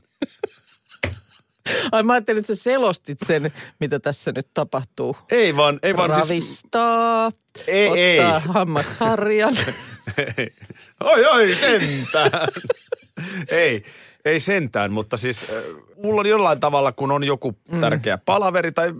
Ai 1.91 2.03
mä 2.03 2.13
ajattelin, 2.13 2.39
että 2.39 2.55
sä 2.55 2.63
selostit 2.63 3.17
sen, 3.25 3.51
mitä 3.79 3.99
tässä 3.99 4.31
nyt 4.35 4.47
tapahtuu. 4.53 5.17
Ei 5.31 5.55
vaan, 5.55 5.79
ei 5.83 5.97
vaan 5.97 6.11
siis... 6.11 6.21
Ravistaa, 6.29 7.31
Ei, 7.67 7.87
ottaa 7.87 8.35
ei. 8.37 8.53
hammasharjan. 8.53 9.57
Oi, 11.03 11.25
oi, 11.25 11.55
sentään. 11.55 12.31
ei, 13.49 13.83
ei 14.25 14.39
sentään, 14.39 14.91
mutta 14.91 15.17
siis 15.17 15.43
äh, 15.43 15.49
mulla 16.03 16.19
on 16.19 16.25
jollain 16.25 16.59
tavalla, 16.59 16.91
kun 16.91 17.11
on 17.11 17.23
joku 17.23 17.57
Mm. 17.71 17.81
tärkeä 17.81 18.17
palaveri 18.17 18.71
tai 18.71 18.93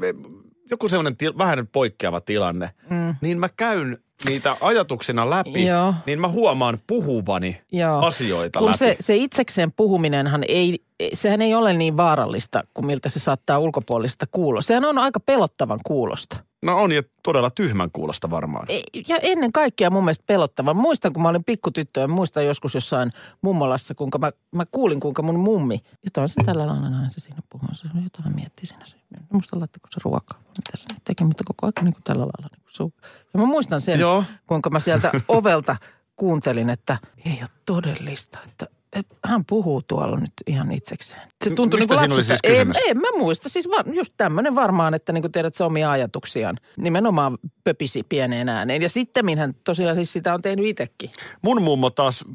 joku 0.71 0.87
semmoinen 0.87 1.17
til, 1.17 1.37
vähän 1.37 1.67
poikkeava 1.67 2.21
tilanne, 2.21 2.69
mm. 2.89 3.15
niin 3.21 3.39
mä 3.39 3.49
käyn 3.49 3.97
niitä 4.25 4.57
ajatuksina 4.61 5.29
läpi, 5.29 5.65
Joo. 5.65 5.93
niin 6.05 6.21
mä 6.21 6.27
huomaan 6.27 6.79
puhuvani 6.87 7.61
Joo. 7.71 8.05
asioita 8.05 8.59
Kun 8.59 8.67
läpi. 8.67 8.77
se, 8.77 8.95
se 8.99 9.15
itsekseen 9.15 9.71
puhuminenhan 9.71 10.43
ei, 10.47 10.83
sehän 11.13 11.41
ei 11.41 11.53
ole 11.53 11.73
niin 11.73 11.97
vaarallista 11.97 12.63
kuin 12.73 12.85
miltä 12.85 13.09
se 13.09 13.19
saattaa 13.19 13.59
ulkopuolista 13.59 14.25
kuulosta. 14.31 14.67
Sehän 14.67 14.85
on 14.85 14.98
aika 14.98 15.19
pelottavan 15.19 15.79
kuulosta. 15.85 16.37
No 16.61 16.81
on 16.81 16.91
ja 16.91 17.03
todella 17.24 17.50
tyhmän 17.51 17.91
kuulosta 17.91 18.29
varmaan. 18.29 18.67
Ja 19.07 19.17
ennen 19.21 19.51
kaikkea 19.51 19.89
mun 19.89 20.03
mielestä 20.03 20.24
pelottavan. 20.27 20.75
Muistan, 20.75 21.13
kun 21.13 21.24
mä 21.24 21.29
olin 21.29 21.43
pikkutyttö 21.43 22.00
ja 22.00 22.07
muistan 22.07 22.45
joskus 22.45 22.74
jossain 22.75 23.11
mummolassa, 23.41 23.95
kuinka 23.95 24.17
mä, 24.17 24.31
mä 24.51 24.65
kuulin, 24.71 25.00
kuinka 25.00 25.21
mun 25.21 25.39
mummi, 25.39 25.83
jotain 26.03 26.27
se 26.27 26.43
tällä 26.45 26.67
lailla 26.67 26.89
näin 26.89 27.09
se 27.09 27.19
siinä 27.19 27.41
puhuu, 27.50 27.69
se 27.74 27.87
jotain 28.03 28.35
miettii 28.35 28.65
siinä. 28.65 28.85
Se, 28.85 28.97
musta 29.33 29.59
laittako 29.59 29.87
se 29.91 30.00
ruokaa, 30.03 30.39
mitä 30.39 30.71
se 30.75 30.85
nyt 30.93 31.03
teki, 31.03 31.24
mutta 31.24 31.43
koko 31.43 31.65
ajan 31.65 31.85
niin 31.85 31.93
kuin 31.93 32.03
tällä 32.03 32.21
lailla. 32.21 32.50
Niin 32.51 32.61
kuin 32.61 32.74
suu. 32.74 32.93
Ja 33.33 33.39
mä 33.39 33.45
muistan 33.45 33.81
sen, 33.81 34.00
Joo. 34.00 34.24
kuinka 34.47 34.69
mä 34.69 34.79
sieltä 34.79 35.11
ovelta 35.27 35.75
kuuntelin, 36.15 36.69
että 36.69 36.97
ei 37.25 37.37
ole 37.41 37.50
todellista, 37.65 38.39
että 38.47 38.67
että 38.93 39.15
hän 39.25 39.45
puhuu 39.45 39.81
tuolla 39.81 40.19
nyt 40.19 40.33
ihan 40.47 40.71
itsekseen. 40.71 41.21
Se 41.43 41.49
tuntui 41.49 41.79
mistä 41.79 41.95
niin 41.95 42.09
kuin 42.09 42.23
siinä 42.23 42.37
siis 42.37 42.53
kysymys? 42.53 42.77
Ei, 42.77 42.89
en 42.89 42.97
mä 42.97 43.07
muista. 43.17 43.49
Siis 43.49 43.69
vaan, 43.69 43.95
just 43.95 44.13
tämmöinen 44.17 44.55
varmaan, 44.55 44.93
että 44.93 45.13
niin 45.13 45.21
kuin 45.21 45.31
tiedät 45.31 45.55
se 45.55 45.63
omia 45.63 45.91
ajatuksiaan. 45.91 46.57
Nimenomaan 46.77 47.37
pöpisi 47.63 48.03
pieneen 48.03 48.49
ääneen. 48.49 48.81
Ja 48.81 48.89
sitten 48.89 49.37
hän 49.37 49.53
tosiaan 49.63 49.95
siis 49.95 50.13
sitä 50.13 50.33
on 50.33 50.41
tehnyt 50.41 50.65
itsekin. 50.65 51.11
Mun 51.41 51.61
mummo 51.61 51.89
taas 51.89 52.25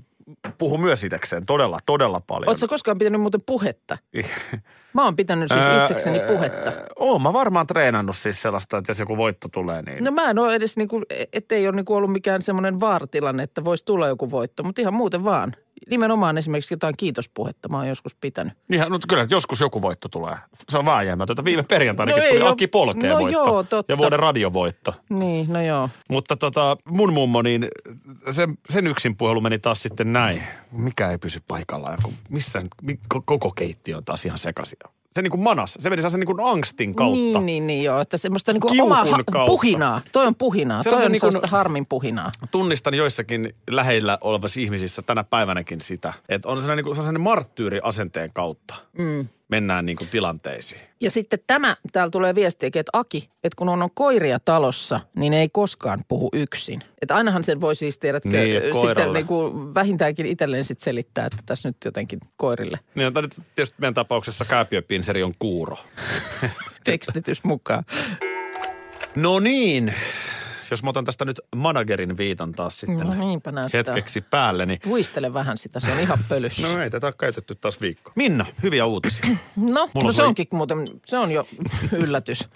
puhuu 0.58 0.78
myös 0.78 1.04
itekseen 1.04 1.46
todella, 1.46 1.78
todella 1.86 2.20
paljon. 2.26 2.48
Oletko 2.48 2.68
koskaan 2.68 2.98
pitänyt 2.98 3.20
muuten 3.20 3.40
puhetta? 3.46 3.98
Mä 4.92 5.04
oon 5.04 5.16
pitänyt 5.16 5.52
siis 5.52 5.64
itsekseni 5.82 6.20
puhetta. 6.20 6.72
Oon 6.96 7.22
mä 7.22 7.32
varmaan 7.32 7.66
treenannut 7.66 8.16
siis 8.16 8.42
sellaista, 8.42 8.78
että 8.78 8.90
jos 8.90 8.98
joku 8.98 9.16
voitto 9.16 9.48
tulee, 9.48 9.82
niin... 9.82 10.04
No 10.04 10.10
mä 10.10 10.30
en 10.30 10.38
ole 10.38 10.54
edes 10.54 10.76
niin 10.76 10.88
kuin, 10.88 11.04
ettei 11.32 11.68
ole 11.68 11.76
niin 11.76 11.84
kuin 11.84 11.96
ollut 11.96 12.12
mikään 12.12 12.42
semmoinen 12.42 12.80
vaaratilanne, 12.80 13.42
että 13.42 13.64
voisi 13.64 13.84
tulla 13.84 14.08
joku 14.08 14.30
voitto, 14.30 14.62
mutta 14.62 14.80
ihan 14.80 14.94
muuten 14.94 15.24
vaan. 15.24 15.56
Nimenomaan 15.90 16.38
esimerkiksi 16.38 16.74
jotain 16.74 16.94
kiitospuhetta 16.96 17.68
mä 17.68 17.76
oon 17.76 17.88
joskus 17.88 18.14
pitänyt. 18.14 18.52
Ihan, 18.72 18.90
no 18.92 18.98
kyllä, 19.08 19.22
että 19.22 19.34
joskus 19.34 19.60
joku 19.60 19.82
voitto 19.82 20.08
tulee. 20.08 20.34
Se 20.68 20.78
on 20.78 20.84
vääjäämätöntä. 20.84 21.44
Viime 21.44 21.62
perjantainakin 21.62 22.22
No 22.22 22.28
tuli 22.28 22.42
oo- 22.42 22.48
Aki 22.48 22.66
Polkeen 22.66 23.12
no 23.12 23.18
voitto. 23.20 23.44
joo, 23.44 23.62
totta. 23.62 23.92
Ja 23.92 23.98
vuoden 23.98 24.18
radiovoitto. 24.18 24.94
Niin, 25.10 25.52
no 25.52 25.62
joo. 25.62 25.88
Mutta 26.10 26.36
tota, 26.36 26.76
mun 26.88 27.12
mummo, 27.12 27.42
niin 27.42 27.68
sen, 28.30 28.58
sen 28.70 28.86
yksin 28.86 29.16
puhelu 29.16 29.40
meni 29.40 29.58
taas 29.58 29.82
sitten 29.82 30.12
näin. 30.12 30.42
Mikä 30.72 31.10
ei 31.10 31.18
pysy 31.18 31.42
paikallaan, 31.48 31.98
kun 32.02 32.12
missä 32.30 32.62
mi- 32.82 32.98
ko- 33.14 33.22
koko 33.24 33.50
keittiö 33.50 33.96
on 33.96 34.04
taas 34.04 34.24
ihan 34.26 34.38
sekaisin. 34.38 34.78
Se 35.16 35.22
niin 35.22 35.30
kuin 35.30 35.40
manas, 35.40 35.78
se 35.80 35.90
meni 35.90 36.02
sellaisen 36.02 36.20
niin 36.20 36.26
kuin 36.36 36.40
angstin 36.50 36.94
kautta. 36.94 37.16
Niin, 37.18 37.46
niin, 37.46 37.66
niin 37.66 37.84
joo. 37.84 38.00
Että 38.00 38.16
semmoista 38.16 38.52
niin 38.52 38.60
kuin 38.60 38.80
omaa 38.82 39.04
ha- 39.04 39.10
kautta. 39.32 39.46
puhinaa. 39.46 40.00
Toi 40.12 40.26
on 40.26 40.34
puhinaa. 40.34 40.76
Toi 40.78 40.82
Sellaisen 40.82 41.06
on 41.06 41.12
niin 41.12 41.20
kuin- 41.20 41.32
sellaista 41.32 41.56
harmin 41.56 41.86
puhinaa. 41.88 42.32
Tunnistan 42.50 42.94
joissakin 42.94 43.54
lähellä 43.70 44.18
olevissa 44.20 44.60
ihmisissä 44.60 45.02
tänä 45.02 45.24
päivänäkin 45.24 45.80
sitä, 45.80 46.12
että 46.28 46.48
on 46.48 46.56
sellainen, 46.58 46.76
niin 46.76 46.84
kuin, 46.84 46.96
sellainen 46.96 47.20
marttyyriasenteen 47.20 48.30
kautta. 48.34 48.74
Mm. 48.98 49.28
Mennään 49.48 49.86
niin 49.86 49.96
kuin 49.96 50.08
tilanteisiin. 50.08 50.80
Ja 51.00 51.10
sitten 51.10 51.38
tämä, 51.46 51.76
täällä 51.92 52.10
tulee 52.10 52.34
viestiäkin, 52.34 52.80
että 52.80 52.90
Aki, 52.92 53.30
että 53.44 53.56
kun 53.56 53.68
on, 53.68 53.82
on 53.82 53.90
koiria 53.94 54.38
talossa, 54.40 55.00
niin 55.16 55.32
ei 55.32 55.48
koskaan 55.48 56.00
puhu 56.08 56.28
yksin. 56.32 56.82
Että 57.02 57.14
ainahan 57.14 57.44
sen 57.44 57.60
voi 57.60 57.76
siis 57.76 57.98
tiedä, 57.98 58.16
että 58.16 58.28
Niin, 58.28 58.56
että 58.56 58.68
sitten 58.86 59.12
niin 59.12 59.26
kuin 59.26 59.74
vähintäänkin 59.74 60.26
itselleen 60.26 60.64
sitten 60.64 60.84
selittää, 60.84 61.26
että 61.26 61.38
tässä 61.46 61.68
nyt 61.68 61.76
jotenkin 61.84 62.18
koirille 62.36 62.78
Niin, 62.94 63.12
tämä 63.12 63.22
nyt 63.22 63.40
tietysti 63.54 63.76
meidän 63.78 63.94
tapauksessa 63.94 64.44
kääpiöpinseri 64.44 65.22
on 65.22 65.34
kuuro. 65.38 65.76
tekstitys 66.84 67.44
mukaan. 67.44 67.84
No 69.16 69.40
niin, 69.40 69.94
jos 70.70 70.82
mä 70.82 70.90
otan 70.90 71.04
tästä 71.04 71.24
nyt 71.24 71.40
managerin 71.56 72.16
viitan 72.16 72.52
taas 72.52 72.80
sitten 72.80 72.98
No 73.06 73.14
niinpä 73.14 73.52
näyttää. 73.52 73.78
hetkeksi 73.78 74.20
päälle, 74.20 74.66
niin 74.66 74.80
Puistele 74.84 75.34
vähän 75.34 75.58
sitä, 75.58 75.80
se 75.80 75.92
on 75.92 75.98
ihan 76.00 76.18
pölyssä. 76.28 76.62
No 76.68 76.82
ei 76.82 76.90
tätä 76.90 77.06
ole 77.06 77.14
käytetty 77.18 77.54
taas 77.54 77.80
viikko. 77.80 78.12
Minna, 78.14 78.46
hyviä 78.62 78.86
uutisia. 78.86 79.26
No, 79.56 79.64
Mulla 79.66 79.88
no 79.94 80.00
on 80.06 80.12
se 80.12 80.16
sulle- 80.16 80.28
onkin 80.28 80.46
muuten, 80.52 80.78
se 81.06 81.18
on 81.18 81.30
jo 81.30 81.46
yllätys. 82.06 82.48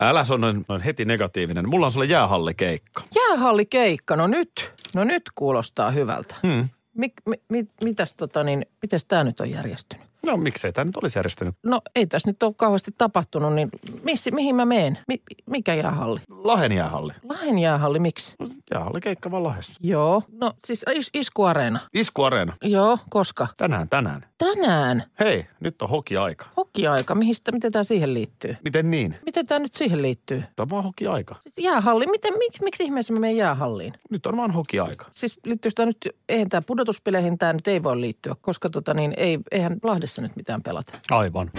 Älä 0.00 0.24
se 0.24 0.34
on 0.34 0.40
noin, 0.40 0.64
noin 0.68 0.82
heti 0.82 1.04
negatiivinen. 1.04 1.68
Mulla 1.68 1.86
on 1.86 1.92
sulle 1.92 2.06
jäähallikeikka. 2.06 3.02
Jäähallikeikka, 3.14 4.16
no 4.16 4.26
nyt, 4.26 4.72
no 4.94 5.04
nyt 5.04 5.22
kuulostaa 5.34 5.90
hyvältä. 5.90 6.34
Hmm. 6.46 6.68
Mik, 6.94 7.12
mi, 7.26 7.36
mi, 7.48 7.64
mitäs 7.84 8.14
tota 8.14 8.44
niin, 8.44 8.66
mitäs 8.82 9.04
tää 9.04 9.24
nyt 9.24 9.40
on 9.40 9.50
järjestynyt? 9.50 10.07
No 10.26 10.36
miksei 10.36 10.72
tämä 10.72 10.84
nyt 10.84 10.96
olisi 10.96 11.18
järjestänyt? 11.18 11.54
No 11.62 11.80
ei 11.94 12.06
tässä 12.06 12.30
nyt 12.30 12.42
ole 12.42 12.54
kauheasti 12.56 12.90
tapahtunut, 12.98 13.54
niin 13.54 13.68
missi, 14.02 14.30
mihin 14.30 14.54
mä 14.54 14.64
meen? 14.64 14.98
Mi, 15.08 15.22
mikä 15.46 15.74
jäähalli? 15.74 16.20
Lahen 16.28 16.72
jäähalli. 16.72 17.12
Lahden 17.28 17.58
jäähalli, 17.58 17.98
miksi? 17.98 18.34
No, 18.38 18.46
Jäähalli 18.74 19.00
keikka 19.00 19.30
vaan 19.30 19.44
Lahessa. 19.44 19.72
Joo, 19.80 20.22
no 20.40 20.52
siis 20.64 20.84
is, 20.94 21.10
iskuareena. 21.14 21.80
Iskuareena. 21.94 22.56
Joo, 22.62 22.98
koska? 23.10 23.46
Tänään, 23.56 23.88
tänään. 23.88 24.26
Tänään. 24.38 25.04
Hei, 25.20 25.46
nyt 25.60 25.82
on 25.82 25.88
hoki-aika. 25.88 26.46
Hokiaika, 26.56 27.14
mihin 27.14 27.34
sitä, 27.34 27.52
miten 27.52 27.72
tämä 27.72 27.84
siihen 27.84 28.14
liittyy? 28.14 28.56
Miten 28.64 28.90
niin? 28.90 29.16
Miten 29.26 29.46
tämä 29.46 29.58
nyt 29.58 29.74
siihen 29.74 30.02
liittyy? 30.02 30.40
Tämä 30.56 30.64
on 30.64 30.70
vaan 30.70 30.84
hoki-aika. 30.84 31.36
Siis 31.42 31.54
jäähalli, 31.58 32.06
miten, 32.06 32.38
mik, 32.38 32.62
miksi 32.62 32.84
ihmeessä 32.84 33.12
mä 33.12 33.20
menen 33.20 33.36
jäähalliin? 33.36 33.92
Nyt 34.10 34.26
on 34.26 34.36
vaan 34.36 34.50
hoki-aika. 34.50 35.06
Siis 35.12 35.38
liittyy 35.44 35.72
tämä 35.72 35.86
nyt, 35.86 36.08
eihän 36.28 36.48
tämä 36.48 36.62
pudotuspeleihin 36.62 37.38
tämä 37.38 37.52
nyt 37.52 37.68
ei 37.68 37.82
voi 37.82 38.00
liittyä, 38.00 38.36
koska 38.40 38.70
tota 38.70 38.94
niin, 38.94 39.14
ei, 39.16 39.38
eihän 39.50 39.76
Lahdessa 39.82 40.07
nyt 40.16 40.36
mitään 40.36 40.62
pelata. 40.62 40.98
Aivan. 41.10 41.50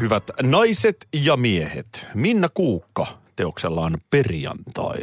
Hyvät 0.00 0.30
naiset 0.42 0.96
ja 1.24 1.36
miehet, 1.36 2.06
Minna 2.14 2.48
Kuukka 2.48 3.06
teoksellaan 3.36 3.98
perjantai. 4.10 5.00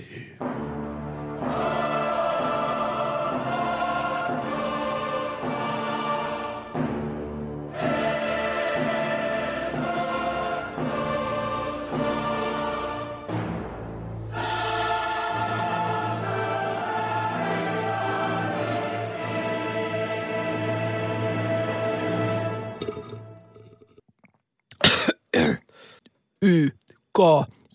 Y, 26.43 26.69
K 27.17 27.19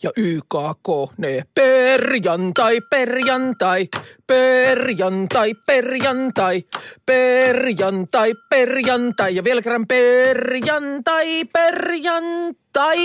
ja 0.02 0.10
YKK, 0.16 0.88
ne 1.16 1.42
perjantai, 1.54 2.80
perjantai, 2.90 3.88
perjantai, 4.26 5.54
perjantai, 5.66 6.64
perjantai, 7.06 8.34
perjantai 8.50 9.34
ja 9.34 9.44
vielä 9.44 9.62
kerran 9.62 9.86
perjantai, 9.86 11.44
perjantai. 11.44 12.98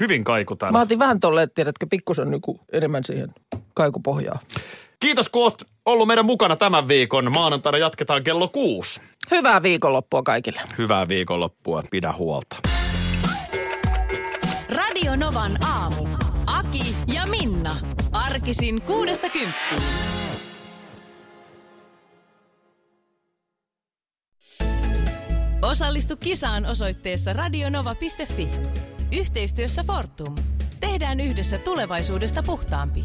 Hyvin 0.00 0.24
kaikutaan. 0.24 0.72
Mä 0.72 0.80
otin 0.80 0.98
vähän 0.98 1.20
tolleen, 1.20 1.50
tiedätkö, 1.54 1.86
pikkusen 1.90 2.30
niinku 2.30 2.60
enemmän 2.72 3.04
siihen 3.04 3.28
kaikupohjaa. 3.74 4.40
Kiitos 5.00 5.28
kun 5.28 5.42
oot 5.42 5.62
ollut 5.86 6.06
meidän 6.06 6.26
mukana 6.26 6.56
tämän 6.56 6.88
viikon. 6.88 7.32
Maanantaina 7.32 7.78
jatketaan 7.78 8.24
kello 8.24 8.48
kuusi. 8.48 9.00
Hyvää 9.30 9.62
viikonloppua 9.62 10.22
kaikille. 10.22 10.60
Hyvää 10.78 11.08
viikonloppua, 11.08 11.82
pidä 11.90 12.12
huolta. 12.12 12.56
Radio 14.76 15.16
Novan 15.16 15.64
aamu. 15.64 16.08
Aki 16.46 16.96
ja 17.14 17.26
Minna. 17.26 17.76
Arkisin 18.12 18.82
kuudesta 18.82 19.28
kymppiin. 19.28 19.82
Osallistu 25.62 26.16
kisaan 26.16 26.66
osoitteessa 26.66 27.32
radionova.fi. 27.32 28.48
Yhteistyössä 29.12 29.82
Fortum. 29.82 30.34
Tehdään 30.80 31.20
yhdessä 31.20 31.58
tulevaisuudesta 31.58 32.42
puhtaampi. 32.42 33.04